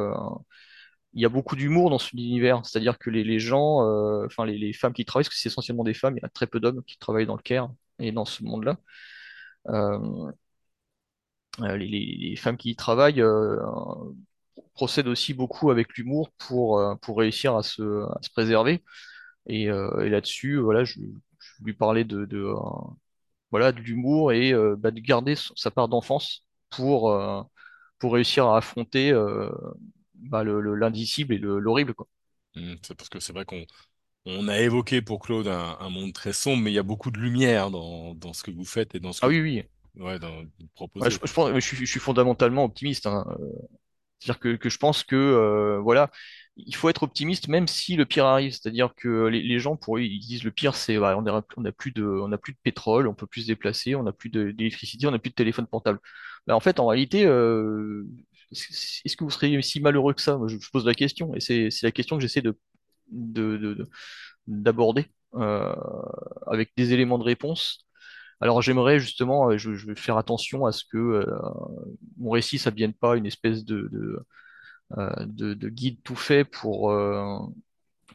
il 1.13 1.23
y 1.23 1.25
a 1.25 1.29
beaucoup 1.29 1.57
d'humour 1.57 1.91
dans 1.91 1.99
cet 1.99 2.13
univers, 2.13 2.65
c'est-à-dire 2.65 2.99
que 2.99 3.11
les, 3.11 3.39
gens, 3.39 3.81
enfin 4.25 4.47
les, 4.47 4.73
femmes 4.73 4.93
qui 4.93 5.05
travaillent, 5.05 5.25
parce 5.25 5.35
que 5.35 5.41
c'est 5.41 5.49
essentiellement 5.49 5.85
des 5.85 5.95
femmes, 5.95 6.17
il 6.17 6.23
y 6.23 6.27
a 6.27 6.29
très 6.29 6.47
peu 6.47 6.61
d'hommes 6.61 6.83
qui 6.85 6.99
travaillent 6.99 7.27
dans 7.27 7.37
le 7.37 7.43
care 7.43 7.71
et 7.99 8.13
dans 8.13 8.25
ce 8.25 8.45
monde-là. 8.45 8.79
Les- 11.61 11.87
les 12.21 12.37
femmes 12.37 12.57
qui 12.57 12.71
y 12.71 12.77
travaillent 12.77 13.23
euh, 14.83 14.87
procèdent 14.87 15.09
aussi 15.09 15.35
beaucoup 15.35 15.71
avec 15.71 15.97
l'humour 15.97 16.31
pour, 16.39 16.79
euh, 16.81 16.95
pour 16.97 17.19
réussir 17.19 17.57
à 17.57 17.63
se, 17.63 17.83
à 17.83 18.19
se 18.23 18.31
préserver. 18.31 18.85
Et, 19.49 19.71
euh, 19.71 20.01
et 20.05 20.11
là-dessus, 20.11 20.59
voilà, 20.59 20.85
je, 20.85 20.95
je 21.41 21.65
lui 21.65 21.75
parlais 21.75 22.05
de, 22.05 22.25
de, 22.27 22.39
euh, 22.39 22.55
voilà, 23.51 23.73
de 23.73 23.81
l'humour 23.81 24.33
et 24.33 24.53
euh, 24.53 24.77
bah, 24.79 24.91
de 24.91 25.01
garder 25.01 25.35
sa 25.57 25.71
part 25.71 25.89
d'enfance 25.89 26.45
pour, 26.71 27.11
euh, 27.13 27.43
pour 27.99 28.15
réussir 28.15 28.47
à 28.49 28.59
affronter 28.59 29.13
euh, 29.13 29.51
bah, 30.15 30.45
le, 30.45 30.61
le- 30.61 30.75
l'indicible 30.77 31.35
et 31.35 31.39
le- 31.39 31.59
l'horrible. 31.59 31.95
Hmm, 32.55 32.75
C'est 32.83 32.95
parce 32.95 33.09
que 33.09 33.21
c'est 33.21 33.33
vrai 33.33 33.45
qu'on 33.45 33.65
on 34.27 34.49
a 34.49 34.61
évoqué 34.61 35.03
pour 35.03 35.21
Claude 35.21 35.49
un, 35.49 35.79
un 35.81 35.91
monde 35.91 36.13
très 36.15 36.33
sombre, 36.33 36.63
mais 36.65 36.73
il 36.73 36.75
y 36.75 36.79
a 36.79 36.83
beaucoup 36.85 37.11
de 37.11 37.19
lumière 37.21 37.71
dans, 37.73 38.15
dans 38.17 38.33
ce 38.35 38.43
que 38.45 38.51
vous 38.53 38.65
faites 38.65 38.95
et 38.95 39.01
dans 39.01 39.13
ce 39.13 39.23
que 39.23 39.27
Ah 39.27 39.29
vous, 39.29 39.35
oui, 39.41 39.41
oui. 39.41 39.65
ouais, 39.97 40.19
dans- 40.21 40.45
vous 40.45 40.69
Ouais, 41.01 41.11
je, 41.11 41.19
proposez. 41.19 41.23
je 41.25 41.33
pense, 41.33 41.53
je 41.55 41.61
suis, 41.61 41.77
je 41.77 41.85
suis 41.85 42.01
fondamentalement 42.01 42.65
optimiste. 42.65 43.07
hein. 43.07 43.25
C'est-à-dire 44.21 44.41
que, 44.41 44.57
que 44.57 44.69
je 44.69 44.79
pense 44.79 45.05
que 45.05 45.17
euh, 45.17 45.79
voilà, 45.81 46.11
il 46.57 46.75
faut 46.75 46.89
être 46.89 47.03
optimiste 47.05 47.49
même 47.49 47.69
si 47.69 47.97
le 47.97 48.05
pire 48.07 48.27
arrive. 48.27 48.53
C'est-à-dire 48.53 48.95
que 48.97 49.27
les, 49.27 49.59
gens 49.61 49.77
pour 49.77 49.97
eux, 49.99 50.03
ils 50.03 50.19
disent 50.21 50.45
le 50.45 50.51
pire, 50.51 50.75
c'est 50.75 50.99
ouais, 50.99 51.15
on 51.17 51.27
a, 51.27 51.43
on 51.57 51.65
a 51.65 51.73
plus 51.73 51.93
de, 51.93 52.05
on 52.05 52.33
a 52.33 52.39
plus 52.39 52.53
de 52.53 52.59
pétrole, 52.63 53.07
on 53.09 53.15
peut 53.15 53.27
plus 53.27 53.43
se 53.43 53.47
déplacer, 53.49 53.95
on 53.95 54.07
a 54.07 54.13
plus 54.13 54.31
d'électricité, 54.31 55.07
on 55.07 55.13
a 55.15 55.19
plus 55.19 55.31
de 55.31 55.35
téléphone 55.35 55.67
portable. 55.67 56.01
Ben, 56.47 56.55
en 56.55 56.61
fait, 56.61 56.81
en 56.81 56.87
réalité, 56.89 57.27
euh, 57.27 58.05
est-ce 58.53 59.17
que 59.17 59.25
vous 59.25 59.31
seriez 59.31 59.61
si 59.63 59.81
malheureux 59.81 60.15
que 60.15 60.23
ça? 60.23 60.37
Moi, 60.39 60.49
je, 60.49 60.57
pose 60.73 60.87
la 60.87 60.95
question 60.95 61.35
et 61.35 61.41
c'est 61.41 61.71
la 61.83 61.93
question 61.93 62.17
que 62.17 62.23
j'essaie 62.23 62.43
de 62.43 62.57
de, 63.11 63.57
de- 63.57 63.91
d'aborder 64.47 65.07
euh, 65.35 65.75
avec 66.47 66.73
des 66.77 66.93
éléments 66.93 67.19
de 67.19 67.25
réponse. 67.25 67.87
Alors 68.41 68.63
j'aimerais 68.63 69.01
justement, 69.01 69.51
euh, 69.51 69.59
je, 69.59 69.71
vais 69.71 69.97
faire 69.97 70.17
attention 70.17 70.67
à 70.67 70.73
ce 70.73 70.85
que 70.85 70.97
euh, 70.99 71.25
mon 72.19 72.31
récit, 72.31 72.59
ça 72.59 72.71
devienne 72.71 72.95
pas 72.95 73.17
une 73.17 73.27
espèce 73.27 73.65
de, 73.65 73.91
euh, 74.97 75.11
de, 75.27 75.55
de 75.55 75.69
guide 75.69 76.01
tout 76.05 76.17
fait 76.17 76.45
pour, 76.45 76.95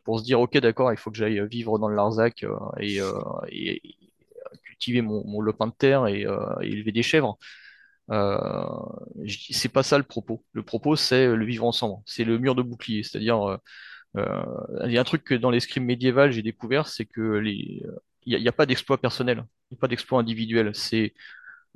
pour 0.03 0.19
se 0.19 0.23
dire, 0.23 0.39
ok, 0.39 0.57
d'accord, 0.57 0.91
il 0.93 0.97
faut 0.97 1.12
que 1.12 1.17
j'aille 1.17 1.45
vivre 1.47 1.79
dans 1.79 1.88
le 1.89 1.95
Larzac 1.95 2.45
et, 2.79 3.01
cultiver 4.65 5.01
mon, 5.01 5.25
mon 5.27 5.41
lopin 5.41 5.67
de 5.67 5.73
terre 5.73 6.07
et, 6.07 6.25
élever 6.62 6.91
des 6.91 7.03
chèvres. 7.03 7.38
Euh, 8.12 8.65
c'est 9.51 9.69
pas 9.69 9.83
ça 9.83 9.97
le 9.97 10.03
propos. 10.03 10.43
Le 10.53 10.63
propos, 10.63 10.95
c'est 10.95 11.27
le 11.36 11.45
vivre 11.45 11.65
ensemble. 11.65 12.01
C'est 12.05 12.25
le 12.25 12.38
mur 12.39 12.55
de 12.55 12.62
bouclier. 12.62 13.03
C'est-à-dire, 13.03 13.59
il 14.15 14.91
y 14.91 14.97
a 14.97 15.01
un 15.01 15.03
truc 15.03 15.23
que 15.23 15.36
dans 15.36 15.51
l'escrime 15.51 15.86
médiéval, 15.86 16.31
j'ai 16.31 16.43
découvert, 16.43 16.88
c'est 16.88 17.05
que 17.05 17.21
les, 17.21 17.83
il 18.25 18.39
n'y 18.39 18.47
a, 18.47 18.51
pas 18.51 18.65
d'exploit 18.65 18.99
personnel, 18.99 19.39
a 19.71 19.75
pas 19.79 19.88
d'exploit 19.88 20.19
individuel. 20.19 20.71
C'est 20.73 21.13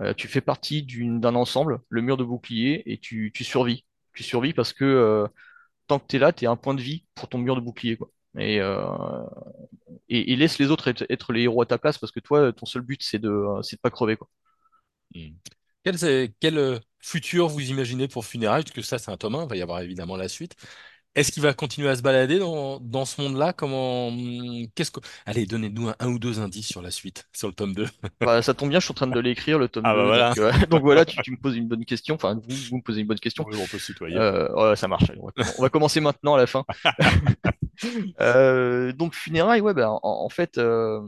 euh, 0.01 0.13
tu 0.13 0.27
fais 0.27 0.41
partie 0.41 0.83
d'un 0.83 1.35
ensemble, 1.35 1.79
le 1.89 2.01
mur 2.01 2.17
de 2.17 2.23
bouclier, 2.23 2.83
et 2.91 2.99
tu, 2.99 3.31
survis. 3.41 3.85
Tu 4.13 4.23
survis 4.23 4.53
parce 4.53 4.73
que 4.73 4.85
euh, 4.85 5.27
tant 5.87 5.99
que 5.99 6.07
tu 6.07 6.17
es 6.17 6.19
là, 6.19 6.33
tu 6.33 6.45
es 6.45 6.47
un 6.47 6.55
point 6.55 6.73
de 6.75 6.81
vie 6.81 7.05
pour 7.15 7.29
ton 7.29 7.39
mur 7.39 7.55
de 7.55 7.61
bouclier, 7.61 7.97
euh, 8.37 9.25
et, 10.09 10.35
laisse 10.35 10.59
les 10.59 10.69
autres 10.69 10.87
être, 10.87 11.33
les 11.33 11.43
héros 11.43 11.61
à 11.61 11.65
ta 11.65 11.77
place 11.77 11.97
parce 11.97 12.11
que 12.11 12.19
toi, 12.19 12.53
ton 12.53 12.65
seul 12.65 12.83
but, 12.83 13.01
c'est 13.03 13.19
de, 13.19 13.29
de 13.29 13.77
pas 13.77 13.89
crever. 13.89 14.17
Hmm. 15.15 15.31
Quel, 15.83 16.81
futur 16.99 17.47
vous 17.47 17.61
imaginez 17.69 18.07
pour 18.07 18.25
Funérailles? 18.25 18.63
Parce 18.63 18.75
que 18.75 18.81
ça, 18.81 18.99
c'est 18.99 19.11
un 19.11 19.17
tome 19.17 19.35
1, 19.35 19.43
il 19.43 19.49
va 19.49 19.55
y 19.55 19.61
avoir 19.61 19.79
évidemment 19.81 20.17
la 20.17 20.27
suite. 20.27 20.55
Est-ce 21.17 21.31
qu'il 21.31 21.41
va 21.41 21.53
continuer 21.53 21.89
à 21.89 21.95
se 21.95 22.01
balader 22.03 22.37
dans, 22.39 22.79
dans 22.79 23.03
ce 23.03 23.19
monde-là? 23.21 23.51
Comment, 23.51 24.11
qu'est-ce 24.75 24.91
que... 24.91 24.99
Allez, 25.25 25.45
donnez-nous 25.47 25.89
un, 25.89 25.95
un 25.99 26.07
ou 26.09 26.19
deux 26.19 26.39
indices 26.39 26.67
sur 26.67 26.81
la 26.81 26.91
suite, 26.91 27.27
sur 27.33 27.47
le 27.47 27.53
tome 27.55 27.73
2. 27.73 27.87
Bah, 28.21 28.41
ça 28.43 28.53
tombe 28.53 28.69
bien, 28.69 28.79
je 28.79 28.85
suis 28.85 28.91
en 28.91 28.95
train 28.95 29.07
de 29.07 29.19
l'écrire, 29.19 29.57
le 29.57 29.67
tome 29.67 29.83
Ah 29.85 29.95
bah 29.95 30.03
2. 30.03 30.05
Donc, 30.05 30.07
voilà. 30.07 30.33
euh, 30.37 30.65
donc 30.69 30.81
voilà, 30.83 31.05
tu, 31.05 31.17
tu 31.23 31.31
me 31.31 31.37
poses 31.37 31.57
une 31.57 31.67
bonne 31.67 31.85
question. 31.85 32.15
Enfin, 32.15 32.35
vous, 32.35 32.55
vous 32.69 32.77
me 32.77 32.81
posez 32.83 33.01
une 33.01 33.07
bonne 33.07 33.19
question. 33.19 33.45
Oui, 33.47 33.57
on 33.59 33.65
peut 33.65 33.79
se 33.79 33.87
tutoyer. 33.87 34.15
Euh, 34.15 34.47
ouais, 34.53 34.75
ça 34.75 34.87
marche. 34.87 35.11
On 35.19 35.25
va, 35.25 35.31
comm- 35.31 35.55
on 35.57 35.61
va 35.63 35.69
commencer 35.69 35.99
maintenant 36.01 36.35
à 36.35 36.37
la 36.37 36.47
fin. 36.47 36.63
Euh, 38.21 38.91
donc 38.91 39.13
funérailles, 39.13 39.61
ouais, 39.61 39.73
ben, 39.75 39.87
en, 39.89 39.99
en 40.01 40.29
fait, 40.29 40.57
euh, 40.57 40.99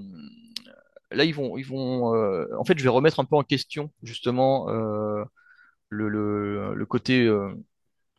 là 1.11 1.23
ils 1.23 1.33
vont, 1.33 1.57
ils 1.57 1.65
vont, 1.65 2.13
euh, 2.15 2.45
en 2.57 2.63
fait, 2.63 2.77
je 2.77 2.83
vais 2.83 2.89
remettre 2.89 3.19
un 3.19 3.25
peu 3.25 3.35
en 3.35 3.43
question 3.43 3.91
justement 4.03 4.69
euh, 4.69 5.23
le, 5.89 6.09
le, 6.09 6.75
le 6.75 6.85
côté, 6.85 7.25
euh, 7.25 7.53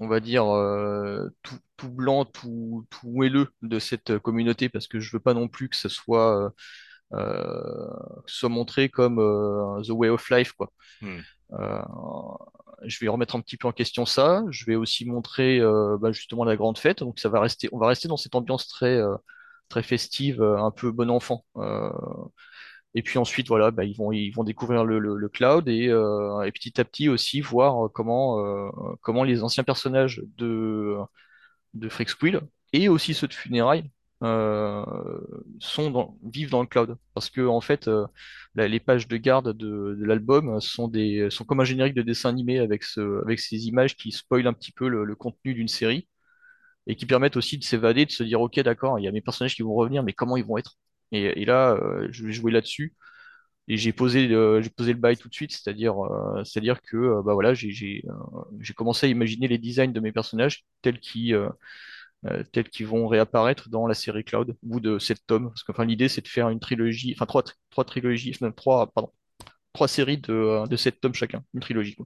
on 0.01 0.09
va 0.09 0.21
dire 0.21 0.47
euh, 0.47 1.29
tout, 1.43 1.59
tout 1.77 1.91
blanc, 1.91 2.25
tout, 2.25 2.87
tout 2.91 3.09
moelleux 3.09 3.49
de 3.63 3.79
cette 3.79 4.19
communauté, 4.19 4.69
parce 4.69 4.89
que 4.89 5.01
je 5.01 5.13
veux 5.13 5.21
pas 5.21 5.35
non 5.35 5.49
plus 5.49 5.69
que 5.69 5.77
ce 5.77 5.89
soit, 5.89 6.47
euh, 6.47 6.51
euh, 7.15 7.91
que 8.25 8.31
ce 8.31 8.39
soit 8.39 8.49
montré 8.49 8.89
comme 8.89 9.19
euh, 9.19 9.83
the 9.83 9.91
way 9.91 10.09
of 10.09 10.29
life, 10.31 10.53
quoi. 10.53 10.73
Hmm. 11.03 11.21
Euh, 11.53 11.83
je 12.85 12.99
vais 13.01 13.09
remettre 13.09 13.37
un 13.37 13.41
petit 13.41 13.57
peu 13.57 13.69
en 13.69 13.73
question 13.73 14.07
ça. 14.07 14.43
Je 14.51 14.65
vais 14.65 14.77
aussi 14.77 15.05
montrer 15.05 15.61
euh, 15.61 15.99
bah, 16.01 16.13
justement 16.13 16.45
la 16.45 16.57
grande 16.57 16.79
fête. 16.79 17.01
Donc 17.01 17.19
ça 17.19 17.29
va 17.29 17.41
rester, 17.41 17.69
on 17.73 17.79
va 17.79 17.89
rester 17.89 18.09
dans 18.09 18.17
cette 18.17 18.35
ambiance 18.35 18.69
très 18.69 18.97
euh, 18.97 19.17
très 19.69 19.83
festive, 19.83 20.43
euh, 20.43 20.59
un 20.59 20.71
peu 20.71 20.91
bon 20.91 21.11
enfant. 21.11 21.45
Euh, 22.95 22.99
et 22.99 23.03
puis 23.03 23.19
ensuite 23.19 23.49
voilà, 23.49 23.71
bah, 23.71 23.85
ils 23.85 23.97
vont 23.97 24.45
découvrir 24.45 24.85
le, 24.85 25.29
cloud 25.29 25.69
et, 25.69 25.89
euh, 25.89 26.43
et 26.43 26.53
petit 26.53 26.81
à 26.81 26.85
petit 26.85 27.09
aussi 27.09 27.41
voir 27.41 27.91
comment 27.93 28.41
euh, 28.41 28.71
comment 29.03 29.25
les 29.25 29.43
anciens 29.43 29.65
personnages 29.65 30.23
de 30.37 30.97
de 31.75 31.89
Freak 31.89 32.09
Squill 32.11 32.41
et 32.73 32.89
aussi 32.89 33.15
ceux 33.15 33.29
de 33.29 33.35
Funérailles 33.35 33.91
euh, 34.23 34.85
sont 35.61 36.19
vivent 36.25 36.51
dans 36.51 36.61
le 36.63 36.67
cloud. 36.67 36.97
Parce 37.15 37.31
que 37.31 37.47
en 37.47 37.61
fait, 37.61 37.89
euh, 37.89 38.07
les 38.55 38.81
pages 38.81 39.09
de 39.09 39.17
garde 39.17 39.57
de, 39.57 39.97
l'album 40.01 40.61
sont 40.61 40.91
comme 41.47 41.61
un 41.61 41.65
générique 41.65 41.95
de 41.95 42.03
dessin 42.03 42.29
animé 42.31 42.59
avec 42.59 42.85
ce 42.85 43.23
avec 43.25 43.41
ces 43.41 43.67
images 43.69 43.97
qui 43.97 44.13
spoilent 44.13 44.47
un 44.47 44.53
petit 44.53 44.73
peu 44.73 44.89
le 44.89 45.15
contenu 45.17 45.55
d'une 45.55 45.69
série 45.69 46.09
et 46.87 46.97
qui 46.97 47.07
permettent 47.07 47.37
aussi 47.37 47.59
de 47.59 47.65
s'évader, 47.65 48.07
de 48.07 48.11
se 48.11 48.23
dire 48.25 48.41
ok 48.41 48.61
d'accord, 48.61 48.99
il 48.99 49.05
y 49.05 49.09
a 49.09 49.13
mes 49.13 49.23
personnages 49.23 49.55
qui 49.57 49.63
vont 49.63 49.75
revenir, 49.75 50.03
mais 50.03 50.13
comment 50.13 50.37
ils 50.37 50.45
vont 50.45 50.59
être? 50.59 50.77
Et, 51.13 51.43
et 51.43 51.45
là, 51.45 51.73
euh, 51.75 52.09
je 52.11 52.25
vais 52.27 52.33
jouer 52.33 52.53
là-dessus. 52.53 52.95
Et 53.69 53.77
j'ai 53.79 53.93
posé, 53.93 54.27
le- 54.29 54.61
j'ai 54.63 54.71
posé 54.71 54.93
le 54.93 54.99
bail 54.99 55.17
tout 55.17 55.29
de 55.29 55.35
suite, 55.35 55.53
c'est-à-dire, 55.53 55.95
euh, 56.05 56.45
c'est-à-dire 56.45 56.83
que, 56.83 56.97
euh, 56.97 57.23
bah 57.23 57.35
voilà, 57.35 57.55
j'ai, 57.55 58.05
euh, 58.09 58.75
commencé 58.77 59.07
à 59.07 59.09
imaginer 59.11 59.49
les 59.49 59.59
designs 59.59 59.93
de 59.93 60.01
mes 60.01 60.13
personnages 60.13 60.65
tels 60.83 61.01
qu'ils, 61.01 61.35
euh, 61.35 61.49
euh, 62.27 62.43
tels 62.53 62.69
qu'ils 62.71 62.87
vont 62.87 63.09
réapparaître 63.09 63.69
dans 63.71 63.87
la 63.87 63.95
série 63.95 64.25
Cloud, 64.25 64.51
au 64.63 64.67
bout 64.69 64.81
de 64.81 64.99
sept 64.99 65.27
tomes. 65.27 65.49
Parce 65.51 65.63
que 65.65 65.73
enfin, 65.73 65.85
l'idée, 65.85 66.09
c'est 66.09 66.23
de 66.23 66.29
faire 66.29 66.49
une 66.51 66.61
trilogie, 66.61 67.15
enfin 67.17 67.27
trois, 67.27 67.45
trois 67.71 67.85
trilogies, 67.85 68.33
trois, 68.57 68.89
pardon, 68.93 69.13
trois 69.75 69.89
séries 69.89 70.19
de, 70.19 70.33
euh, 70.35 70.67
de 70.67 70.77
sept 70.77 71.01
tomes 71.01 71.15
chacun, 71.15 71.45
une 71.55 71.61
trilogie. 71.61 71.97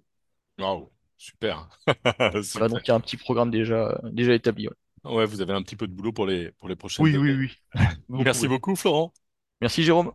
Waouh, 0.59 0.90
super. 1.17 1.69
Voilà, 2.55 2.69
donc 2.69 2.87
il 2.87 2.90
y 2.90 2.93
a 2.93 2.95
un 2.97 3.01
petit 3.01 3.17
programme 3.17 3.51
déjà, 3.51 3.88
euh, 4.05 4.11
déjà 4.12 4.35
établi. 4.35 4.69
ouais. 4.69 4.75
Ouais, 5.05 5.27
vous 5.27 5.40
avez 5.43 5.53
un 5.53 5.62
petit 5.62 5.77
peu 5.77 5.87
de 5.87 5.93
boulot 5.93 6.12
pour 6.12 6.27
les, 6.27 6.53
pour 6.53 6.69
les 6.69 6.77
prochaines 6.77 7.07
Oui, 7.07 7.17
oui, 7.17 7.33
années. 7.33 7.37
oui. 7.37 7.53
Beaucoup, 8.09 8.37
Merci 8.37 8.49
oui. 8.49 8.49
beaucoup, 8.49 8.77
Florent. 8.77 9.14
Merci 9.61 9.83
Jérôme. 9.85 10.12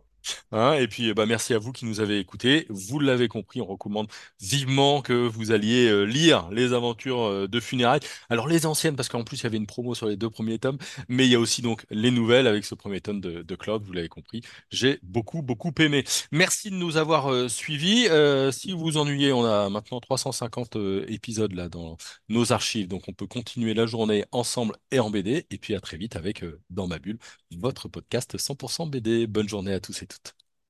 Hein, 0.52 0.74
et 0.74 0.88
puis, 0.88 1.12
ben, 1.14 1.26
merci 1.26 1.54
à 1.54 1.58
vous 1.58 1.72
qui 1.72 1.84
nous 1.84 2.00
avez 2.00 2.18
écoutés. 2.18 2.66
Vous 2.68 2.98
l'avez 2.98 3.28
compris, 3.28 3.60
on 3.60 3.66
recommande 3.66 4.08
vivement 4.40 5.00
que 5.02 5.12
vous 5.12 5.52
alliez 5.52 5.88
euh, 5.88 6.04
lire 6.04 6.48
les 6.50 6.72
aventures 6.72 7.22
euh, 7.22 7.48
de 7.48 7.60
Funérailles. 7.60 8.00
Alors, 8.28 8.48
les 8.48 8.66
anciennes, 8.66 8.96
parce 8.96 9.08
qu'en 9.08 9.24
plus, 9.24 9.40
il 9.40 9.42
y 9.44 9.46
avait 9.46 9.56
une 9.56 9.66
promo 9.66 9.94
sur 9.94 10.06
les 10.06 10.16
deux 10.16 10.30
premiers 10.30 10.58
tomes, 10.58 10.78
mais 11.08 11.26
il 11.26 11.30
y 11.30 11.34
a 11.34 11.40
aussi 11.40 11.62
donc 11.62 11.84
les 11.90 12.10
nouvelles 12.10 12.46
avec 12.46 12.64
ce 12.64 12.74
premier 12.74 13.00
tome 13.00 13.20
de, 13.20 13.42
de 13.42 13.54
Cloud, 13.54 13.82
vous 13.84 13.92
l'avez 13.92 14.08
compris. 14.08 14.42
J'ai 14.70 14.98
beaucoup, 15.02 15.42
beaucoup 15.42 15.72
aimé. 15.78 16.04
Merci 16.32 16.70
de 16.70 16.76
nous 16.76 16.96
avoir 16.96 17.32
euh, 17.32 17.48
suivis. 17.48 18.08
Si 18.52 18.72
vous 18.72 18.80
vous 18.80 18.96
ennuyez, 18.96 19.32
on 19.32 19.44
a 19.44 19.68
maintenant 19.70 20.00
350 20.00 20.76
euh, 20.76 21.04
épisodes 21.08 21.52
là 21.52 21.68
dans 21.68 21.96
nos 22.28 22.52
archives, 22.52 22.88
donc 22.88 23.08
on 23.08 23.12
peut 23.12 23.26
continuer 23.26 23.74
la 23.74 23.86
journée 23.86 24.24
ensemble 24.32 24.76
et 24.90 24.98
en 25.00 25.10
BD. 25.10 25.46
Et 25.50 25.58
puis, 25.58 25.74
à 25.74 25.80
très 25.80 25.96
vite 25.96 26.16
avec 26.16 26.44
Dans 26.70 26.86
ma 26.86 26.98
bulle, 26.98 27.18
votre 27.56 27.88
podcast 27.88 28.36
100% 28.36 28.90
BD. 28.90 29.26
Bonne 29.26 29.48
journée 29.48 29.72
à 29.72 29.80
tous 29.80 30.02
et. 30.02 30.09